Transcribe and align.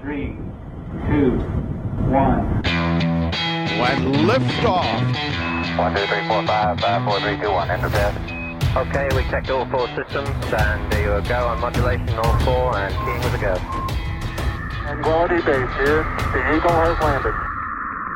three, 0.00 0.36
two, 1.08 1.32
one. 2.08 2.62
When 3.80 3.98
liftoff. 4.24 5.78
One, 5.78 5.94
two, 5.94 6.06
three, 6.06 6.26
four, 6.28 6.46
five, 6.46 6.80
five, 6.80 7.04
four, 7.04 7.20
three, 7.20 7.36
two, 7.36 7.50
one. 7.50 7.70
Enter 7.70 7.90
bed. 7.90 8.14
Okay, 8.76 9.08
we 9.16 9.22
checked 9.30 9.50
all 9.50 9.66
four 9.66 9.88
systems, 9.88 10.30
and 10.52 10.92
there 10.92 11.20
you 11.20 11.28
go 11.28 11.48
on 11.48 11.60
modulation, 11.60 12.08
all 12.18 12.38
four, 12.40 12.76
and 12.76 12.94
keying 13.04 13.20
with 13.20 13.34
a 13.34 13.38
go. 13.38 13.56
Quality 15.02 15.36
base 15.36 15.70
here. 15.76 16.02
The 16.32 16.56
Eagle 16.56 16.72
has 16.72 16.98
landed. 17.00 17.34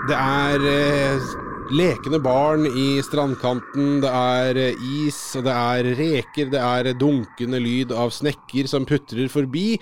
Det 0.06 0.14
er 0.14 0.60
eh, 0.60 1.43
lekende 1.72 2.18
barn 2.22 2.66
i 2.68 3.00
strandkanten, 3.04 4.00
det 4.04 4.10
er 4.10 4.58
eh, 4.60 4.82
is, 5.06 5.18
og 5.38 5.44
det 5.46 5.54
er 5.54 5.88
reker, 5.98 6.50
det 6.52 6.60
er 6.60 6.90
dunkende 7.00 7.60
lyd 7.62 7.92
av 7.96 8.10
snekker 8.12 8.68
som 8.70 8.84
putrer 8.88 9.28
forbi. 9.32 9.78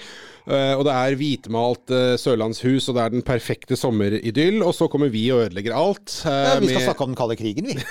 eh, 0.47 0.75
og 0.77 0.85
det 0.87 0.95
er 0.95 1.17
hvitmalt 1.19 1.91
eh, 1.95 2.15
sørlandshus, 2.21 2.89
og 2.91 2.97
det 2.99 3.03
er 3.07 3.15
den 3.17 3.23
perfekte 3.27 3.77
sommeridyll. 3.79 4.63
Og 4.63 4.75
så 4.79 4.89
kommer 4.93 5.11
vi 5.13 5.27
og 5.35 5.47
ødelegger 5.49 5.75
alt. 5.79 6.21
Ja, 6.27 6.59
vi 6.63 6.69
skal 6.71 6.87
snakke 6.91 7.03
om 7.07 7.13
den 7.15 7.19
kalde 7.23 7.37
krigen, 7.41 7.67
vi. 7.73 7.79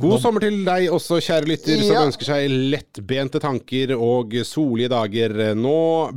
God 0.00 0.22
sommer 0.22 0.40
til 0.40 0.62
deg 0.64 0.86
også, 0.88 1.18
kjære 1.20 1.50
lytter, 1.50 1.82
som 1.84 1.96
Ja. 1.98 2.04
ønsker 2.08 2.24
seg 2.24 2.48
lettbente 2.72 3.38
tanker 3.44 3.92
og 3.92 4.32
solige 4.48 4.88
dager. 4.88 5.34
Nå 5.54 5.74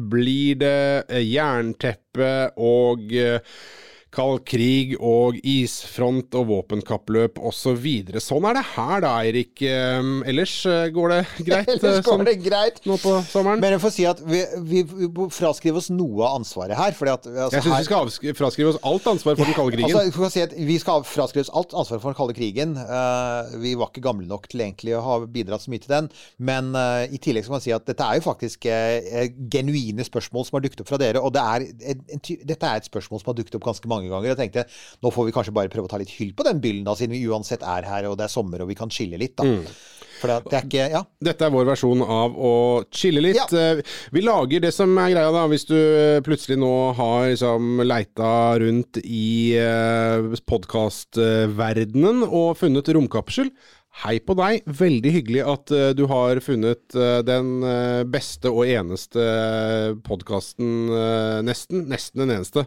blir 0.09 0.56
det 0.62 1.03
jernteppe 1.28 2.30
og 2.56 3.12
kald 4.16 4.44
krig 4.48 4.94
og 4.98 5.38
isfront 5.44 6.36
og 6.40 6.48
våpenkappløp 6.52 7.40
osv. 7.44 7.86
Så 8.16 8.23
sånn 8.23 8.48
er 8.50 8.58
det 8.60 8.64
her 8.76 9.04
da, 9.04 9.12
Eirik. 9.23 9.62
Eh, 9.66 10.12
Ellers 10.32 10.54
eh, 10.70 10.88
går 10.96 11.12
det 11.14 11.20
greit 11.50 11.70
eh, 11.70 11.76
Ellers 11.76 12.00
går 12.06 12.08
sånn 12.10 12.26
det 12.28 12.36
greit. 12.44 12.80
nå 12.88 12.98
på 13.02 13.16
sommeren? 13.30 13.62
Men 13.64 13.76
jeg 13.76 13.84
får 13.84 13.94
si 13.96 14.08
at 14.09 14.22
vi, 14.26 14.42
vi, 14.70 14.84
vi 14.88 15.09
må 15.12 15.28
fraskrive 15.34 15.82
oss 15.82 15.92
noe 15.94 16.23
av 16.26 16.40
ansvaret 16.40 16.78
her. 16.80 16.96
Fordi 16.98 17.14
at, 17.16 17.28
altså, 17.30 17.59
Jeg 17.59 17.68
syns 17.68 17.78
vi 17.80 17.90
skal 17.90 18.08
avskri- 18.08 18.36
fraskrive 18.38 18.73
oss 18.73 18.82
alt 18.88 19.09
ansvar 19.12 19.38
for 19.40 19.50
den 19.50 19.58
kalde 19.58 19.76
krigen. 19.76 20.00
Altså, 20.00 20.32
si 20.36 20.45
at 20.45 20.56
vi 20.72 20.80
skal 20.82 21.06
fraskrive 21.08 21.45
oss 21.48 21.54
alt 21.56 21.76
ansvar 21.76 22.02
for 22.04 22.11
den 22.14 22.20
kalde 22.22 22.38
krigen. 22.38 22.76
Uh, 22.80 23.56
vi 23.61 23.76
var 23.80 23.92
ikke 23.92 24.06
gamle 24.08 24.28
nok 24.30 24.48
til 24.52 24.64
egentlig 24.66 24.95
å 24.98 25.04
ha 25.06 25.20
bidratt 25.26 25.66
så 25.66 25.73
mye 25.73 25.84
til 25.84 25.94
den. 25.95 26.09
Men 26.52 26.72
uh, 26.78 27.04
i 27.06 27.20
tillegg 27.22 27.48
skal 27.48 27.58
man 27.58 27.66
si 27.66 27.76
at 27.76 27.86
dette 27.88 28.06
er 28.06 28.20
jo 28.20 28.26
faktisk 28.30 28.67
uh, 28.70 29.28
genuine 29.52 30.06
spørsmål 30.08 30.48
som 30.48 30.59
har 30.59 30.66
dukket 30.66 30.86
opp 30.86 30.92
fra 30.94 31.02
dere. 31.02 31.22
Og 31.23 31.34
det 31.36 31.44
er 31.44 31.67
dette 32.45 32.66
er 32.70 32.80
et 32.80 32.88
spørsmål 32.88 33.22
som 33.22 33.32
har 33.32 33.38
dukket 33.38 33.58
opp 33.59 33.66
ganske 33.67 33.89
mange 33.92 34.05
ganger. 34.14 34.34
Jeg 34.34 34.39
tenkte 34.44 34.66
nå 35.03 35.11
får 35.14 35.25
vi 35.30 35.36
kanskje 35.36 35.53
bare 35.56 35.72
prøve 35.73 35.89
å 35.89 35.92
ta 35.92 36.00
litt 36.02 36.14
hyll 36.20 36.34
på 36.38 36.45
den 36.48 36.61
byllen, 36.64 36.86
da, 36.88 36.95
siden 36.98 37.16
vi 37.17 37.25
uansett 37.30 37.64
er 37.66 37.88
her 37.89 38.09
og 38.09 38.17
det 38.20 38.25
er 38.30 38.34
sommer 38.36 38.61
og 38.66 38.72
vi 38.72 38.78
kan 38.80 38.89
chille 38.94 39.17
litt. 39.22 39.36
da. 39.38 39.45
For 40.16 40.31
det, 40.31 40.36
det 40.48 40.56
er 40.58 40.66
ikke 40.70 40.86
Ja. 40.94 41.02
Dette 41.28 41.44
er 41.45 41.52
vår 41.52 41.66
versjon 41.67 42.02
av 42.02 42.38
å 42.39 42.53
chille 42.95 43.20
litt. 43.22 43.36
Ja. 43.36 43.76
Eh, 43.76 43.81
Vi 44.16 44.22
lager 44.23 44.64
det 44.64 44.72
som 44.73 44.94
er 44.98 45.11
greia, 45.11 45.31
da. 45.36 45.44
Hvis 45.52 45.67
du 45.67 45.76
eh, 45.76 46.22
plutselig 46.23 46.56
nå 46.61 46.72
har 46.95 47.28
liksom 47.33 47.81
leita 47.83 48.30
rundt 48.64 49.02
i 49.03 49.58
podkastverdenen 50.48 52.23
og 52.26 52.56
funnet 52.59 52.89
romkapsel. 52.95 53.52
Hei 54.03 54.17
på 54.20 54.36
deg. 54.36 54.66
Veldig 54.67 55.11
hyggelig 55.16 55.44
at 55.48 55.72
eh, 55.72 55.94
du 55.95 56.02
har 56.11 56.42
funnet 56.44 56.95
eh, 57.00 57.22
den 57.23 57.61
eh, 57.64 58.02
beste 58.11 58.52
og 58.52 58.67
eneste 58.67 59.23
podkasten, 60.03 60.89
nesten. 61.48 61.86
Nesten 61.88 62.26
den 62.26 62.33
eneste. 62.36 62.66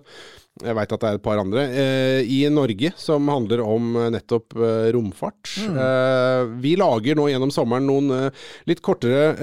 Jeg 0.65 0.75
veit 0.75 0.93
at 0.95 1.03
det 1.03 1.09
er 1.09 1.19
et 1.19 1.25
par 1.25 1.39
andre 1.41 1.65
eh, 1.71 2.21
i 2.27 2.41
Norge 2.51 2.91
som 2.99 3.29
handler 3.31 3.63
om 3.63 3.93
eh, 3.99 4.09
nettopp 4.15 4.57
eh, 4.59 4.89
romfart. 4.97 5.53
Eh, 5.69 6.43
vi 6.63 6.75
lager 6.81 7.19
nå 7.19 7.29
gjennom 7.31 7.53
sommeren 7.55 7.87
noen 7.89 8.11
litt 8.69 8.83
kortere 8.85 9.37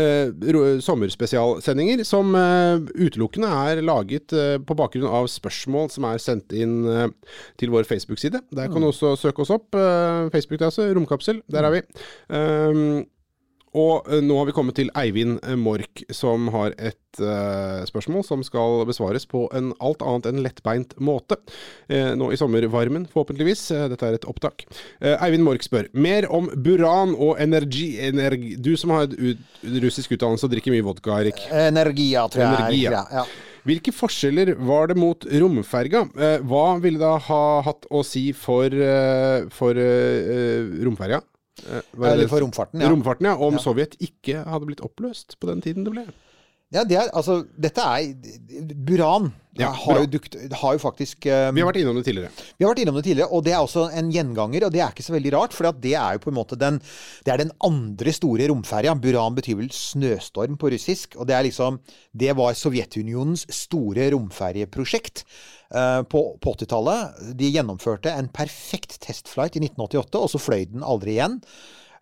sommerspesialsendinger 0.84 2.04
som 2.08 2.34
utelukkende 2.36 3.50
er 3.70 3.82
laget 3.86 4.34
på 4.66 4.78
bakgrunn 4.78 5.08
av 5.08 5.30
spørsmål 5.32 5.90
som 5.94 6.08
er 6.10 6.22
sendt 6.22 6.54
inn 6.56 6.78
til 7.60 7.74
vår 7.74 7.88
Facebook-side. 7.90 8.44
Der 8.56 8.72
kan 8.72 8.84
du 8.84 8.90
også 8.90 9.16
søke 9.20 9.46
oss 9.46 9.54
opp. 9.56 9.76
Facebook 10.34 10.62
er 10.62 10.70
altså 10.70 10.88
Romkapsel. 10.96 11.42
Der 11.52 11.68
er 11.70 11.78
vi. 11.78 11.84
Og 13.76 14.08
eh, 14.08 14.22
nå 14.24 14.38
har 14.40 14.48
vi 14.48 14.54
kommet 14.56 14.78
til 14.80 14.92
Eivind 14.96 15.42
eh, 15.44 15.58
Mork, 15.60 16.06
som 16.16 16.48
har 16.54 16.76
et 16.80 17.20
uh, 17.20 17.84
spørsmål 17.88 18.24
som 18.28 18.42
skal 18.44 18.82
besvares 18.88 19.24
på 19.28 19.46
en 19.56 19.74
alt 19.84 20.04
annet 20.04 20.30
enn 20.32 20.42
lettbeint 20.44 20.96
måte. 21.04 21.38
Uh, 21.92 22.14
nå 22.20 22.32
i 22.32 22.40
sommervarmen, 22.40 23.08
forhåpentligvis. 23.12 23.66
Uh, 23.76 23.86
dette 23.92 24.08
er 24.08 24.18
et 24.20 24.28
opptak. 24.32 24.66
Eivind 25.16 25.44
Mork 25.48 25.66
spør 25.66 25.90
mer 25.96 26.28
om 26.32 26.48
buran 26.56 27.16
og 27.16 27.42
energi... 27.44 27.98
energi 28.08 28.56
du 28.56 28.74
som 28.80 28.94
har 28.96 29.12
russisk 29.84 30.16
utdannelse 30.16 30.48
og 30.48 30.56
drikker 30.56 30.74
mye 30.74 30.86
vodka, 30.86 31.20
Erik. 31.26 31.44
Energia, 31.52 32.26
tror 32.32 32.46
jeg. 32.46 32.56
Energia. 32.56 32.90
er- 32.92 32.96
Ja, 32.96 33.04
ja. 33.24 33.28
Hvilke 33.66 33.90
forskjeller 33.98 34.52
var 34.62 34.92
det 34.92 34.96
mot 35.02 35.26
romferga? 35.26 36.04
Hva 36.46 36.66
ville 36.84 37.02
det 37.02 37.14
ha 37.28 37.44
hatt 37.66 37.88
å 37.90 38.04
si 38.06 38.28
for, 38.38 38.70
for 39.58 39.80
romferga? 40.86 41.24
Eh, 41.64 41.82
Eller 42.12 42.28
for 42.28 42.44
romfarten, 42.44 42.82
ja. 42.82 42.90
Romfarten, 42.92 43.26
ja. 43.30 43.36
Om 43.38 43.54
Ja. 43.58 43.64
Sovjet 43.64 43.96
ikke 44.04 44.44
hadde 44.44 44.68
blitt 44.68 44.82
oppløst 44.84 45.38
på 45.40 45.48
den 45.48 45.62
tiden 45.62 45.86
det 45.88 45.94
ble. 45.96 46.06
Ja, 46.74 46.82
det 46.84 46.96
er, 46.98 47.10
altså, 47.14 47.44
dette 47.62 47.84
er 47.84 48.72
Buran. 48.88 49.30
Ja, 49.56 49.70
har, 49.72 50.02
jo 50.02 50.08
dukt, 50.12 50.34
har 50.60 50.74
jo 50.76 50.80
faktisk 50.82 51.28
um, 51.30 51.56
Vi 51.56 51.62
har 51.62 51.70
vært 51.70 51.78
innom 51.80 51.96
det 51.96 52.04
tidligere. 52.10 52.32
Vi 52.58 52.66
har 52.66 52.74
vært 52.74 52.82
innom 52.82 52.98
det 52.98 53.04
tidligere, 53.06 53.30
og 53.32 53.46
det 53.46 53.54
er 53.54 53.62
også 53.64 53.86
en 53.96 54.10
gjenganger. 54.12 54.66
Og 54.68 54.74
det 54.74 54.82
er 54.84 54.92
ikke 54.92 55.06
så 55.06 55.14
veldig 55.16 55.32
rart, 55.38 55.56
for 55.56 55.70
det 55.86 55.94
er 55.96 56.18
jo 56.18 56.24
på 56.26 56.34
en 56.34 56.38
måte 56.40 56.58
den 56.60 56.82
Det 57.24 57.32
er 57.32 57.40
den 57.44 57.54
andre 57.64 58.16
store 58.18 58.50
romferja. 58.52 58.98
Buran 59.00 59.38
betyr 59.38 59.62
vel 59.62 59.72
snøstorm 59.72 60.58
på 60.60 60.74
russisk. 60.74 61.16
Og 61.16 61.30
det 61.30 61.38
er 61.38 61.48
liksom 61.48 61.80
Det 62.12 62.34
var 62.36 62.58
Sovjetunionens 62.60 63.46
store 63.62 64.10
romferjeprosjekt. 64.18 65.24
uh, 65.72 66.02
På, 66.04 66.26
på 66.42 66.58
80-tallet. 66.58 67.24
De 67.40 67.54
gjennomførte 67.56 68.12
en 68.12 68.28
perfekt 68.28 69.00
testflight 69.06 69.56
i 69.56 69.64
1988, 69.70 70.20
og 70.20 70.30
så 70.34 70.42
fløy 70.42 70.66
den 70.74 70.84
aldri 70.84 71.16
igjen. 71.16 71.40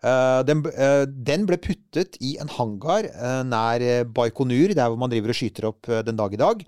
Eh, 0.04 0.40
den, 0.44 0.60
eh, 0.68 1.04
den 1.08 1.46
ble 1.48 1.56
puttet 1.64 2.18
i 2.20 2.34
en 2.42 2.50
hangar 2.58 3.06
eh, 3.08 3.42
nær 3.48 3.84
Baikonur, 4.12 4.74
der 4.76 4.90
hvor 4.90 4.98
man 5.00 5.12
driver 5.12 5.32
og 5.32 5.38
skyter 5.38 5.70
opp 5.70 5.88
den 6.04 6.18
dag 6.20 6.34
i 6.36 6.40
dag. 6.42 6.64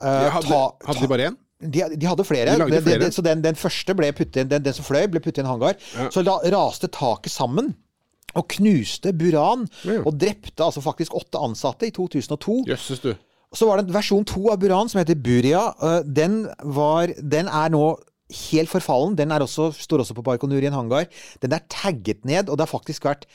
Hadde, 0.00 0.46
ta- 0.48 0.86
hadde 0.88 1.00
de 1.02 1.08
bare 1.10 1.26
én? 1.30 1.36
de, 1.60 1.82
de 1.96 2.06
hadde 2.06 2.24
flere. 2.28 2.52
De 2.56 2.66
flere. 2.66 2.70
Det- 2.70 2.82
flere. 2.84 3.10
så 3.12 3.22
den, 3.24 3.42
den 3.44 3.56
første 3.56 3.94
ble 3.96 4.10
puttet 4.12 4.48
den, 4.50 4.62
den 4.62 4.74
som 4.76 4.84
fløy, 4.84 5.06
ble 5.12 5.20
puttet 5.24 5.40
i 5.40 5.44
en 5.46 5.52
hangar. 5.54 5.76
Ja. 5.96 6.08
Så 6.12 6.24
da 6.26 6.38
raste 6.52 6.88
taket 6.92 7.32
sammen. 7.32 7.74
Og 8.36 8.44
knuste 8.52 9.14
Buran. 9.16 9.62
Ja. 9.88 10.02
Og 10.04 10.18
drepte 10.20 10.60
altså 10.66 10.82
faktisk 10.84 11.14
åtte 11.16 11.40
ansatte 11.40 11.88
i 11.88 11.92
2002. 11.96 12.58
Jøsses, 12.68 13.00
du. 13.00 13.14
Så 13.56 13.64
var 13.68 13.78
det 13.80 13.86
en 13.88 13.94
versjon 13.94 14.24
to 14.28 14.50
av 14.52 14.58
Buran 14.60 14.90
som 14.92 14.98
heter 15.00 15.16
Buria. 15.16 15.62
Den, 16.04 16.42
var, 16.76 17.12
den 17.22 17.48
er 17.48 17.70
nå 17.72 17.94
helt 18.50 18.72
forfallen. 18.72 19.16
Den 19.18 19.34
er 19.34 19.44
også, 19.44 19.70
står 19.72 20.04
også 20.04 20.16
på 20.16 20.24
Baikonur 20.26 20.62
i 20.62 20.70
en 20.70 20.78
hangar. 20.78 21.06
Den 21.42 21.54
er 21.54 21.66
tagget 21.70 22.24
ned, 22.24 22.48
og 22.48 22.56
det 22.56 22.66
har 22.66 22.74
faktisk 22.74 23.06
vært 23.06 23.28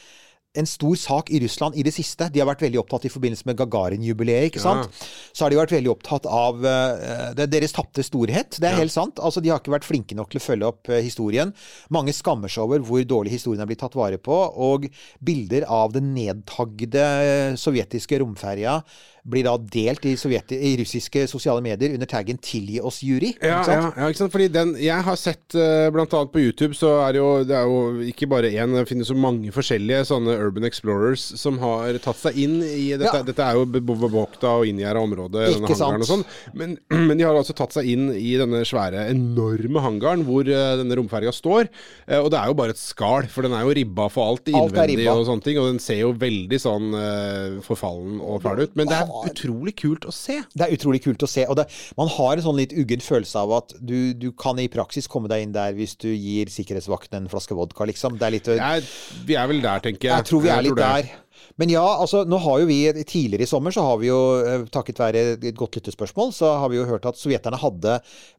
en 0.59 0.67
stor 0.67 0.97
sak 0.99 1.29
i 1.31 1.39
Russland 1.39 1.77
i 1.79 1.83
det 1.85 1.93
siste. 1.95 2.27
De 2.31 2.41
har 2.41 2.47
vært 2.49 2.63
veldig 2.65 2.81
opptatt 2.81 3.05
i 3.07 3.11
forbindelse 3.11 3.47
med 3.47 3.55
Gagarin-jubileet. 3.59 4.49
ikke 4.49 4.63
sant? 4.63 4.89
Så 5.31 5.45
har 5.45 5.53
de 5.53 5.59
vært 5.59 5.71
veldig 5.71 5.91
opptatt 5.93 6.27
av 6.27 6.59
uh, 6.65 7.31
er 7.31 7.47
deres 7.47 7.71
tapte 7.75 8.03
storhet. 8.03 8.59
Det 8.59 8.67
er 8.67 8.75
helt 8.81 8.91
sant. 8.91 9.21
Altså, 9.23 9.39
De 9.39 9.51
har 9.51 9.61
ikke 9.61 9.75
vært 9.77 9.87
flinke 9.87 10.17
nok 10.17 10.33
til 10.33 10.41
å 10.41 10.43
følge 10.43 10.71
opp 10.73 10.91
uh, 10.91 10.99
historien. 10.99 11.53
Mange 11.93 12.15
skammer 12.15 12.51
seg 12.51 12.67
over 12.67 12.83
hvor 12.83 13.05
dårlig 13.07 13.37
historien 13.37 13.63
er 13.63 13.71
blitt 13.71 13.79
tatt 13.83 13.95
vare 13.95 14.19
på. 14.19 14.41
Og 14.67 14.89
bilder 15.23 15.69
av 15.71 15.95
den 15.95 16.11
nedtagde 16.17 16.99
eh, 16.99 17.55
sovjetiske 17.59 18.19
romferja 18.19 18.81
blir 19.23 19.43
da 19.45 19.55
delt 19.57 20.05
i, 20.09 20.15
sovjet, 20.17 20.51
i 20.55 20.73
russiske 20.79 21.27
sosiale 21.29 21.61
medier 21.61 21.93
under 21.93 22.07
taggen 22.09 22.37
'tilgi 22.41 22.79
oss, 22.81 23.01
jury'. 23.05 23.35
Ja, 23.41 23.59
ikke 23.61 23.65
sant? 23.65 23.95
ja, 23.95 24.03
ja, 24.03 24.07
ikke 24.09 24.17
sant? 24.23 24.31
Fordi 24.33 24.47
den 24.51 24.75
Jeg 24.81 25.03
har 25.03 25.15
sett 25.15 25.47
blant 25.93 26.13
annet 26.13 26.31
på 26.33 26.39
YouTube, 26.41 26.73
så 26.73 27.07
er 27.07 27.13
det 27.13 27.19
jo, 27.21 27.43
det 27.43 27.55
er 27.55 27.65
jo 27.69 28.01
ikke 28.11 28.27
bare 28.29 28.49
én, 28.51 28.73
det 28.73 28.87
finnes 28.89 29.09
jo 29.09 29.15
mange 29.15 29.51
forskjellige 29.53 30.05
sånne 30.09 30.37
Urban 30.41 30.65
Explorers 30.65 31.21
som 31.39 31.57
har 31.59 31.93
tatt 32.01 32.17
seg 32.17 32.37
inn 32.37 32.61
i 32.63 32.91
Dette, 32.97 33.13
Ja. 33.17 33.23
dette 33.23 33.39
er 33.45 33.53
jo 33.59 33.65
be- 33.65 33.81
bevokta 33.81 34.57
og 34.59 34.65
inngjerda 34.65 34.99
område, 35.01 35.45
Ikke 35.53 35.75
hangaren 35.75 36.01
og 36.01 36.07
sånn. 36.09 36.25
Men, 36.53 36.77
men 36.89 37.17
de 37.17 37.23
har 37.23 37.35
altså 37.35 37.53
tatt 37.55 37.73
seg 37.73 37.85
inn 37.85 38.09
i 38.15 38.33
denne 38.39 38.63
svære, 38.65 39.05
enorme 39.11 39.81
hangaren 39.83 40.23
hvor 40.27 40.41
eh, 40.47 40.77
denne 40.81 40.95
romferga 40.97 41.31
står. 41.35 41.69
Eh, 42.07 42.17
og 42.19 42.31
det 42.31 42.39
er 42.39 42.47
jo 42.51 42.57
bare 42.57 42.73
et 42.75 42.81
skall, 42.81 43.27
for 43.31 43.45
den 43.45 43.53
er 43.53 43.65
jo 43.67 43.73
ribba 43.77 44.09
for 44.09 44.31
alt 44.33 44.49
innvendig 44.51 45.05
alt 45.07 45.21
og 45.21 45.27
sånne 45.29 45.45
ting. 45.45 45.59
Og 45.61 45.69
den 45.71 45.79
ser 45.83 46.01
jo 46.03 46.11
veldig 46.13 46.59
sånn 46.61 46.89
eh, 46.97 47.59
forfallen 47.65 48.19
og 48.21 48.41
fæl 48.45 48.63
ut. 48.65 48.75
Men 48.79 48.87
det 48.91 48.97
er 49.01 49.10
utrolig 49.29 49.75
kult 49.81 50.07
å 50.07 50.13
se. 50.15 50.39
Det 50.53 50.67
er 50.67 50.75
utrolig 50.75 51.01
kult 51.03 51.23
å 51.25 51.29
se. 51.29 51.45
Og 51.49 51.57
det, 51.59 51.67
man 51.99 52.11
har 52.11 52.35
en 52.35 52.45
sånn 52.45 52.59
litt 52.59 52.75
uggen 52.77 53.03
følelse 53.03 53.41
av 53.43 53.55
at 53.61 53.75
du, 53.79 54.13
du 54.17 54.29
kan 54.31 54.59
i 54.61 54.69
praksis 54.71 55.09
komme 55.11 55.31
deg 55.31 55.45
inn 55.45 55.55
der 55.55 55.75
hvis 55.77 55.97
du 56.01 56.09
gir 56.09 56.51
sikkerhetsvakten 56.51 57.21
en 57.21 57.31
flaske 57.31 57.57
vodka, 57.57 57.87
liksom. 57.89 58.17
Det 58.19 58.27
er 58.27 58.35
litt 58.37 58.53
Jeg, 58.55 58.87
vi 59.27 59.37
er 59.39 59.51
vel 59.51 59.61
der, 59.63 59.83
tenker 59.83 60.09
jeg. 60.09 60.15
Jeg 60.15 60.29
tror 60.31 60.45
vi 60.45 60.53
er 60.53 60.65
litt 60.65 60.79
der. 60.79 61.11
Men 61.59 61.71
ja, 61.73 61.83
altså, 61.83 62.23
nå 62.27 62.37
har 62.43 62.61
jo 62.61 62.67
vi 62.69 62.79
tidligere 63.03 63.45
i 63.45 63.49
sommer, 63.49 63.73
så 63.73 63.83
har 63.85 63.99
vi 64.01 64.09
jo, 64.09 64.19
eh, 64.45 64.65
takket 64.71 65.01
være 65.01 65.23
et 65.35 65.57
godt 65.57 65.77
lyttespørsmål, 65.79 66.33
så 66.35 66.53
har 66.61 66.71
vi 66.71 66.79
jo 66.79 66.87
hørt 66.89 67.07
at 67.09 67.19
sovjeterne 67.19 67.59
hadde, 67.59 67.97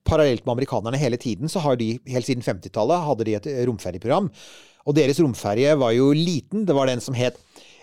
parallelt 0.08 0.46
med 0.46 0.56
amerikanerne 0.56 1.00
hele 1.00 1.18
tiden, 1.20 1.50
så 1.52 1.62
har 1.64 1.78
de, 1.80 1.94
helt 2.12 2.28
siden 2.28 2.44
50-tallet, 2.46 3.06
hadde 3.08 3.26
de 3.28 3.36
et 3.38 3.50
romferjeprogram. 3.68 4.30
Og 4.88 4.96
deres 4.98 5.20
romferje 5.22 5.76
var 5.78 5.92
jo 5.94 6.10
liten. 6.16 6.64
Det 6.66 6.74
var 6.74 6.90
den 6.90 7.02
som 7.02 7.14
het 7.14 7.38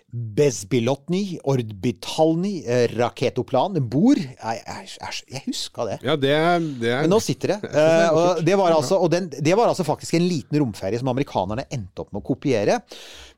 Bezbilotny, 0.10 1.38
orbitalny, 1.46 2.54
eh, 2.66 2.88
raketoplan, 2.98 3.78
bor 3.92 4.18
jeg, 4.18 4.64
jeg, 4.64 5.14
jeg, 5.30 5.44
huska 5.46 5.86
det. 5.86 6.00
Ja, 6.08 6.16
det, 6.18 6.34
det 6.82 6.94
er 6.96 7.06
Men 7.06 7.14
nå 7.14 7.22
sitter 7.22 7.54
det. 7.56 7.60
Uh, 7.70 8.08
og 8.10 8.42
det 8.46 8.58
var, 8.58 8.74
altså, 8.74 8.98
og 8.98 9.12
den, 9.14 9.30
det 9.30 9.54
var 9.60 9.70
altså 9.70 9.86
faktisk 9.86 10.18
en 10.18 10.26
liten 10.26 10.58
romferie 10.64 10.98
som 11.02 11.12
amerikanerne 11.14 11.68
endte 11.70 12.02
opp 12.02 12.14
med 12.16 12.24
å 12.24 12.30
kopiere. 12.32 12.80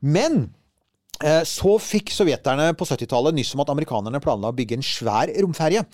Men 0.00 0.46
så 1.46 1.76
fikk 1.78 2.10
sovjeterne 2.10 2.72
på 2.74 2.86
70-tallet 2.88 3.36
nyss 3.36 3.52
om 3.54 3.62
at 3.62 3.70
amerikanerne 3.70 4.20
planla 4.22 4.50
å 4.50 4.56
bygge 4.56 4.78
en 4.78 4.84
svær 4.86 5.30
romferje. 5.44 5.84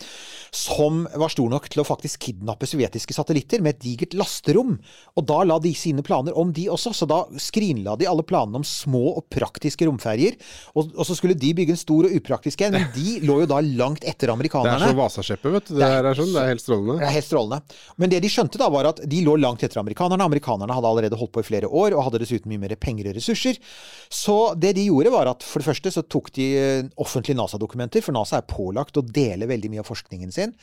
Som 0.54 1.02
var 1.20 1.32
stor 1.32 1.50
nok 1.52 1.66
til 1.68 1.82
å 1.82 1.86
faktisk 1.86 2.22
kidnappe 2.28 2.68
sovjetiske 2.68 3.12
satellitter 3.12 3.60
med 3.64 3.76
et 3.76 3.82
digert 3.82 4.16
lasterom. 4.16 4.78
Og 5.18 5.26
da 5.28 5.42
la 5.44 5.58
de 5.60 5.74
sine 5.76 6.04
planer 6.06 6.36
om, 6.38 6.52
de 6.54 6.68
også. 6.72 6.94
Så 6.96 7.08
da 7.10 7.24
skrinla 7.36 7.96
de 8.00 8.08
alle 8.08 8.24
planene 8.24 8.62
om 8.62 8.64
små 8.64 9.18
og 9.18 9.26
praktiske 9.32 9.88
romferjer. 9.88 10.38
Og, 10.72 10.94
og 10.94 11.04
så 11.04 11.18
skulle 11.18 11.36
de 11.36 11.52
bygge 11.58 11.76
en 11.76 11.80
stor 11.82 12.08
og 12.08 12.16
upraktisk 12.16 12.64
en, 12.64 12.78
men 12.78 12.88
de 12.96 13.18
lå 13.28 13.40
jo 13.42 13.50
da 13.50 13.60
langt 13.60 14.06
etter 14.08 14.32
amerikanerne. 14.32 14.78
Det 14.80 14.88
er 14.88 14.94
så 14.94 15.00
Vasaskeppet, 15.02 15.52
vet 15.58 15.68
du. 15.68 15.74
Det 15.82 15.90
er, 15.98 16.10
sånn, 16.16 16.32
det 16.32 16.44
er 16.46 16.50
helt 16.54 16.64
strålende. 16.64 16.98
Det 17.02 17.10
er 17.10 17.14
helt 17.18 17.28
strålende. 17.28 17.78
Men 18.00 18.14
det 18.14 18.22
de 18.24 18.32
skjønte 18.32 18.62
da, 18.62 18.70
var 18.72 18.90
at 18.94 19.04
de 19.04 19.20
lå 19.26 19.36
langt 19.42 19.66
etter 19.66 19.82
amerikanerne. 19.82 20.24
Amerikanerne 20.24 20.78
hadde 20.78 20.94
allerede 20.94 21.20
holdt 21.20 21.34
på 21.36 21.44
i 21.44 21.50
flere 21.50 21.68
år, 21.68 21.92
og 21.98 22.08
hadde 22.08 22.22
dessuten 22.24 22.48
mye 22.54 22.64
mer 22.64 22.78
penger 22.80 23.12
og 23.12 23.18
ressurser. 23.20 23.60
Så 24.08 24.38
det 24.56 24.72
de 24.78 24.88
gjorde, 24.88 25.07
var 25.14 25.30
at 25.30 25.44
for 25.46 25.62
det 25.62 25.68
første 25.68 25.92
så 25.94 26.02
tok 26.04 26.30
de 26.36 26.46
eh, 26.58 26.90
offentlige 27.00 27.36
NASA-dokumenter, 27.38 28.02
for 28.04 28.16
NASA 28.16 28.40
er 28.40 28.46
pålagt 28.50 28.96
å 29.00 29.04
dele 29.04 29.48
veldig 29.50 29.70
mye 29.72 29.82
av 29.84 29.88
forskningen 29.88 30.32
sin. 30.34 30.54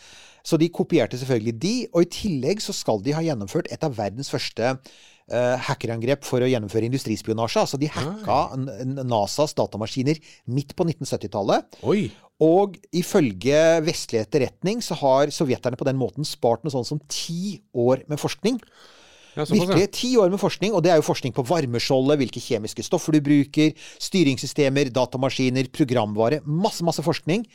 Så 0.46 0.60
de 0.62 0.70
kopierte 0.74 1.18
selvfølgelig 1.18 1.56
de, 1.64 1.74
og 1.94 2.06
i 2.06 2.12
tillegg 2.20 2.62
så 2.62 2.74
skal 2.76 3.02
de 3.06 3.16
ha 3.18 3.24
gjennomført 3.26 3.72
et 3.74 3.84
av 3.88 3.96
verdens 3.98 4.30
første 4.30 4.76
uh, 4.76 5.56
hackerangrep 5.66 6.22
for 6.28 6.46
å 6.46 6.50
gjennomføre 6.52 6.86
industrispionasje. 6.86 7.64
Altså 7.64 7.80
de 7.82 7.90
hacka 7.90 8.36
n- 8.54 9.00
NASAs 9.10 9.56
datamaskiner 9.58 10.22
midt 10.54 10.76
på 10.78 10.86
1970-tallet. 10.86 11.80
Og 12.46 12.78
ifølge 12.94 13.58
vestlig 13.88 14.22
etterretning 14.22 14.84
så 14.86 14.98
har 15.02 15.34
sovjeterne 15.34 15.80
på 15.80 15.88
den 15.88 15.98
måten 15.98 16.28
spart 16.28 16.62
noe 16.66 16.74
sånt 16.76 16.92
som 16.94 17.02
ti 17.10 17.62
år 17.74 18.04
med 18.12 18.22
forskning. 18.22 18.60
Ja. 19.36 19.46
Virkelig, 19.50 19.90
ti 19.96 20.14
år 20.18 20.30
med 20.32 20.40
forskning, 20.42 20.76
og 20.76 20.84
det 20.86 20.94
er 20.94 21.00
jo 21.02 21.06
forskning 21.06 21.34
på 21.36 21.44
varmeskjoldet, 21.48 22.20
hvilke 22.22 22.44
kjemiske 22.44 22.86
stoffer 22.88 23.18
du 23.18 23.24
bruker, 23.26 23.74
styringssystemer, 24.02 24.92
datamaskiner, 24.96 25.68
programvare. 25.76 26.40
Masse, 26.46 26.86
masse 26.88 27.04
forskning. 27.06 27.46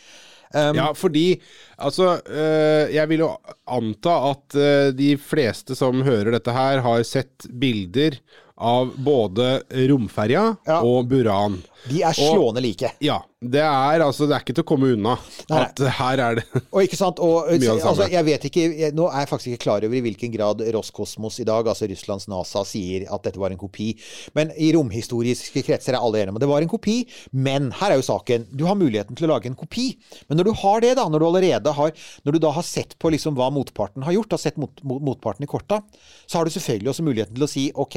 Um, 0.50 0.74
Ja, 0.74 0.88
fordi 0.98 1.40
altså 1.78 2.20
øh, 2.26 2.90
Jeg 2.90 3.08
vil 3.08 3.20
jo 3.22 3.28
anta 3.70 4.14
at 4.32 4.56
øh, 4.58 4.88
de 4.98 5.12
fleste 5.14 5.76
som 5.78 6.02
hører 6.02 6.32
dette 6.34 6.50
her, 6.50 6.82
har 6.82 7.04
sett 7.06 7.46
bilder 7.60 8.18
av 8.60 8.92
både 9.00 9.62
romferja 9.90 10.44
Ja. 10.68 10.80
og 10.84 11.08
Buran. 11.10 11.62
De 11.88 12.02
er 12.04 12.12
slående 12.12 12.60
like. 12.60 12.92
Ja. 13.00 13.22
Det 13.40 13.62
er 13.64 14.02
altså 14.04 14.26
Det 14.28 14.34
er 14.36 14.42
ikke 14.44 14.52
til 14.52 14.64
å 14.66 14.68
komme 14.68 14.90
unna 14.92 15.14
Nei, 15.48 15.60
at 15.64 15.78
her 15.96 16.20
er 16.20 16.34
det 16.36 16.42
Og 16.76 16.82
ikke 16.84 16.98
sant, 16.98 17.22
og 17.24 17.46
altså, 17.48 18.04
jeg 18.12 18.26
vet 18.26 18.42
ikke, 18.50 18.64
jeg, 18.82 18.92
Nå 18.92 19.06
er 19.08 19.22
jeg 19.22 19.30
faktisk 19.30 19.54
ikke 19.54 19.62
klar 19.62 19.86
over 19.86 19.96
i 19.96 20.02
hvilken 20.04 20.34
grad 20.34 20.60
Roskosmos 20.76 21.38
i 21.40 21.46
dag, 21.48 21.70
altså 21.72 21.88
Russlands 21.88 22.28
NASA, 22.28 22.66
sier 22.68 23.06
at 23.08 23.24
dette 23.24 23.40
var 23.40 23.54
en 23.54 23.60
kopi. 23.62 23.94
Men 24.36 24.52
i 24.60 24.68
romhistoriske 24.76 25.62
kretser 25.64 25.96
er 25.96 26.04
alle 26.04 26.20
enige 26.20 26.34
om 26.34 26.40
at 26.40 26.44
det 26.44 26.50
var 26.52 26.66
en 26.66 26.68
kopi. 26.68 26.98
Men 27.32 27.70
her 27.80 27.94
er 27.94 28.02
jo 28.02 28.04
saken. 28.10 28.44
Du 28.52 28.66
har 28.68 28.76
muligheten 28.76 29.16
til 29.16 29.24
å 29.24 29.32
lage 29.32 29.48
en 29.48 29.56
kopi. 29.56 29.86
Men 30.28 30.42
når 30.42 30.50
du 30.50 30.52
har 30.60 30.84
det, 30.84 30.92
da, 31.00 31.08
når 31.08 31.24
du 31.24 31.28
allerede 31.30 31.74
har 31.80 31.96
Når 32.28 32.36
du 32.36 32.42
da 32.44 32.52
har 32.60 32.66
sett 32.68 32.92
på 33.00 33.08
liksom 33.16 33.40
hva 33.40 33.48
motparten 33.56 34.04
har 34.04 34.18
gjort, 34.18 34.36
har 34.36 34.44
sett 34.44 34.60
mot, 34.60 34.84
mot, 34.84 35.00
motparten 35.00 35.48
i 35.48 35.50
korta, 35.50 35.80
så 36.28 36.38
har 36.42 36.44
du 36.44 36.52
selvfølgelig 36.52 36.92
også 36.92 37.08
muligheten 37.08 37.40
til 37.40 37.48
å 37.48 37.50
si 37.50 37.70
OK, 37.72 37.96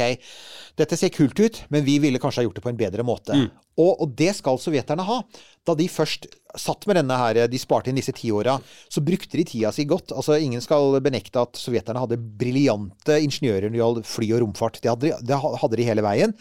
dette 0.80 0.98
ser 1.00 1.10
kult 1.14 1.40
ut, 1.40 1.60
men 1.74 1.86
vi 1.86 2.00
ville 2.04 2.20
kanskje 2.22 2.42
ha 2.42 2.46
gjort 2.48 2.56
det 2.60 2.64
på 2.66 2.72
en 2.72 2.80
bedre 2.80 3.04
måte. 3.08 3.36
Mm. 3.38 3.50
Og, 3.82 3.92
og 4.06 4.12
det 4.20 4.32
skal 4.38 4.60
sovjeterne 4.62 5.06
ha. 5.08 5.20
Da 5.66 5.74
de 5.80 5.88
først 5.90 6.28
satt 6.60 6.86
med 6.90 7.00
denne 7.00 7.16
her, 7.18 7.40
de 7.50 7.58
sparte 7.62 7.90
inn 7.90 7.98
disse 7.98 8.14
ti 8.14 8.30
åra, 8.36 8.58
så 8.92 9.02
brukte 9.02 9.40
de 9.40 9.46
tida 9.50 9.72
si 9.74 9.86
godt. 9.90 10.12
Altså, 10.14 10.36
Ingen 10.38 10.62
skal 10.62 11.00
benekte 11.02 11.42
at 11.42 11.58
sovjeterne 11.58 12.04
hadde 12.04 12.20
briljante 12.20 13.18
ingeniører 13.26 13.70
når 13.70 13.74
det 13.78 13.82
gjaldt 13.82 14.12
fly 14.12 14.30
og 14.36 14.44
romfart. 14.46 14.78
Det 14.84 14.92
hadde, 14.92 15.10
de- 15.10 15.26
det 15.32 15.40
hadde 15.42 15.80
de 15.80 15.88
hele 15.88 16.06
veien. 16.06 16.36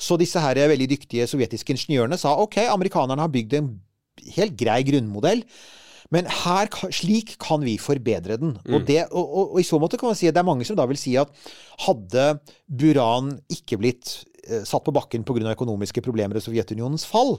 Så 0.00 0.16
disse 0.20 0.40
her 0.40 0.60
veldig 0.70 0.88
dyktige 0.94 1.26
sovjetiske 1.28 1.74
ingeniørene 1.76 2.16
sa 2.20 2.36
OK, 2.40 2.56
amerikanerne 2.72 3.20
har 3.26 3.34
bygd 3.34 3.58
en 3.60 3.74
helt 4.38 4.56
grei 4.58 4.80
grunnmodell. 4.88 5.44
Men 6.14 6.28
her, 6.44 6.70
slik 6.94 7.34
kan 7.42 7.64
vi 7.64 7.76
forbedre 7.80 8.38
den. 8.40 8.54
Og, 8.70 8.86
det, 8.88 9.02
og, 9.10 9.24
og, 9.26 9.50
og 9.52 9.60
i 9.60 9.66
så 9.66 9.80
måte 9.80 10.00
kan 10.00 10.08
man 10.10 10.18
si 10.18 10.28
at 10.30 10.36
det 10.36 10.40
er 10.40 10.48
mange 10.48 10.64
som 10.64 10.78
da 10.78 10.86
vil 10.88 11.00
si 11.00 11.18
at 11.20 11.32
hadde 11.84 12.30
Buran 12.64 13.34
ikke 13.52 13.80
blitt 13.80 14.14
eh, 14.46 14.64
satt 14.68 14.86
på 14.86 14.94
bakken 14.96 15.26
pga. 15.28 15.52
økonomiske 15.52 16.04
problemer 16.04 16.40
og 16.40 16.46
Sovjetunionens 16.46 17.04
fall, 17.08 17.36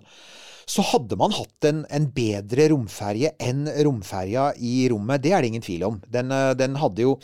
så 0.69 0.83
hadde 0.86 1.18
man 1.18 1.33
hatt 1.33 1.66
en, 1.66 1.81
en 1.89 2.06
bedre 2.13 2.68
romferje 2.69 3.31
enn 3.42 3.66
romferja 3.88 4.51
i 4.62 4.83
rommet. 4.92 5.24
Det 5.24 5.33
er 5.33 5.42
det 5.42 5.50
ingen 5.50 5.66
tvil 5.66 5.86
om. 5.88 5.98
Den, 6.13 6.30
eh, 6.36 6.54
den 6.60 6.77
hadde 6.77 7.07
jo 7.07 7.16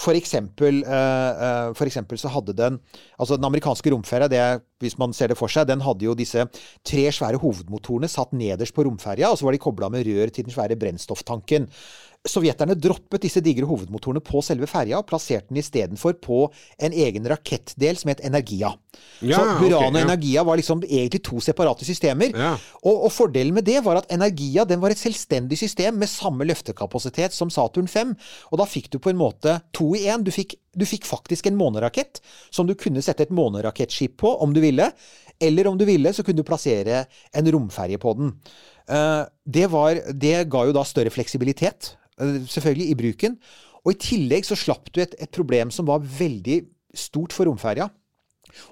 for 0.00 0.16
eksempel, 0.16 0.80
eh, 0.88 1.44
eh, 1.46 1.72
for 1.76 1.88
eksempel 1.88 2.20
så 2.20 2.32
hadde 2.32 2.56
den 2.56 2.80
Altså 3.20 3.36
den 3.36 3.46
amerikanske 3.46 3.92
romferja, 3.92 4.26
det, 4.28 4.40
hvis 4.84 4.98
man 5.00 5.16
ser 5.16 5.32
det 5.32 5.38
for 5.40 5.52
seg, 5.52 5.68
den 5.70 5.84
hadde 5.84 6.06
jo 6.06 6.16
disse 6.18 6.46
tre 6.86 7.04
svære 7.14 7.40
hovedmotorene 7.42 8.10
satt 8.10 8.34
nederst 8.36 8.76
på 8.76 8.86
romferja, 8.86 9.32
og 9.32 9.40
så 9.40 9.48
var 9.48 9.56
de 9.56 9.62
kobla 9.62 9.90
med 9.92 10.06
rør 10.08 10.32
til 10.34 10.46
den 10.46 10.54
svære 10.54 10.78
brennstofftanken. 10.80 11.70
Sovjeterne 12.24 12.72
droppet 12.80 13.26
disse 13.26 13.40
digre 13.44 13.66
hovedmotorene 13.68 14.22
på 14.24 14.40
selve 14.44 14.64
ferja 14.68 14.96
og 15.02 15.04
plasserte 15.10 15.50
den 15.50 15.60
istedenfor 15.60 16.14
på 16.24 16.38
en 16.80 16.94
egen 16.96 17.28
rakettdel 17.28 17.98
som 18.00 18.14
het 18.14 18.22
Energia. 18.24 18.70
Ja, 19.20 19.36
så 19.36 19.58
Buran 19.60 19.90
og 19.92 19.98
ja. 19.98 20.06
Energia 20.06 20.44
var 20.48 20.56
liksom 20.56 20.80
egentlig 20.86 21.20
to 21.26 21.42
separate 21.44 21.84
systemer. 21.84 22.32
Ja. 22.32 22.54
Og, 22.80 23.04
og 23.10 23.12
fordelen 23.12 23.52
med 23.52 23.68
det 23.68 23.82
var 23.84 24.00
at 24.00 24.08
Energia 24.14 24.64
den 24.64 24.80
var 24.80 24.94
et 24.94 25.02
selvstendig 25.02 25.58
system 25.60 26.00
med 26.00 26.08
samme 26.08 26.48
løftekapasitet 26.48 27.36
som 27.36 27.52
Saturn 27.52 27.92
5. 27.92 28.16
Og 28.52 28.62
da 28.62 28.68
fikk 28.72 28.88
du 28.94 29.02
på 29.04 29.12
en 29.12 29.20
måte 29.20 29.58
to 29.76 29.92
i 29.92 30.06
én. 30.08 30.24
Du 30.24 30.32
fikk, 30.32 30.56
du 30.78 30.86
fikk 30.88 31.06
faktisk 31.08 31.48
en 31.48 31.58
månerakett 31.58 32.20
som 32.54 32.68
du 32.68 32.74
kunne 32.78 33.02
sette 33.04 33.26
et 33.26 33.34
månerakettskip 33.34 34.16
på 34.22 34.34
om 34.44 34.54
du 34.54 34.60
ville. 34.64 34.90
Eller 35.42 35.66
om 35.66 35.78
du 35.78 35.84
ville, 35.88 36.12
så 36.14 36.22
kunne 36.22 36.42
du 36.42 36.46
plassere 36.46 37.04
en 37.34 37.50
romferje 37.52 37.98
på 38.00 38.14
den. 38.18 38.32
Eh, 38.88 39.22
det, 39.44 39.66
var, 39.72 39.98
det 40.12 40.36
ga 40.52 40.64
jo 40.68 40.76
da 40.76 40.84
større 40.86 41.12
fleksibilitet, 41.14 41.94
eh, 42.20 42.38
selvfølgelig, 42.46 42.90
i 42.90 42.98
bruken. 43.00 43.36
Og 43.84 43.94
i 43.94 44.00
tillegg 44.00 44.46
så 44.46 44.58
slapp 44.58 44.92
du 44.94 45.02
et, 45.02 45.16
et 45.20 45.34
problem 45.34 45.72
som 45.74 45.88
var 45.90 46.04
veldig 46.04 46.62
stort 46.94 47.34
for 47.34 47.50
romferja 47.50 47.90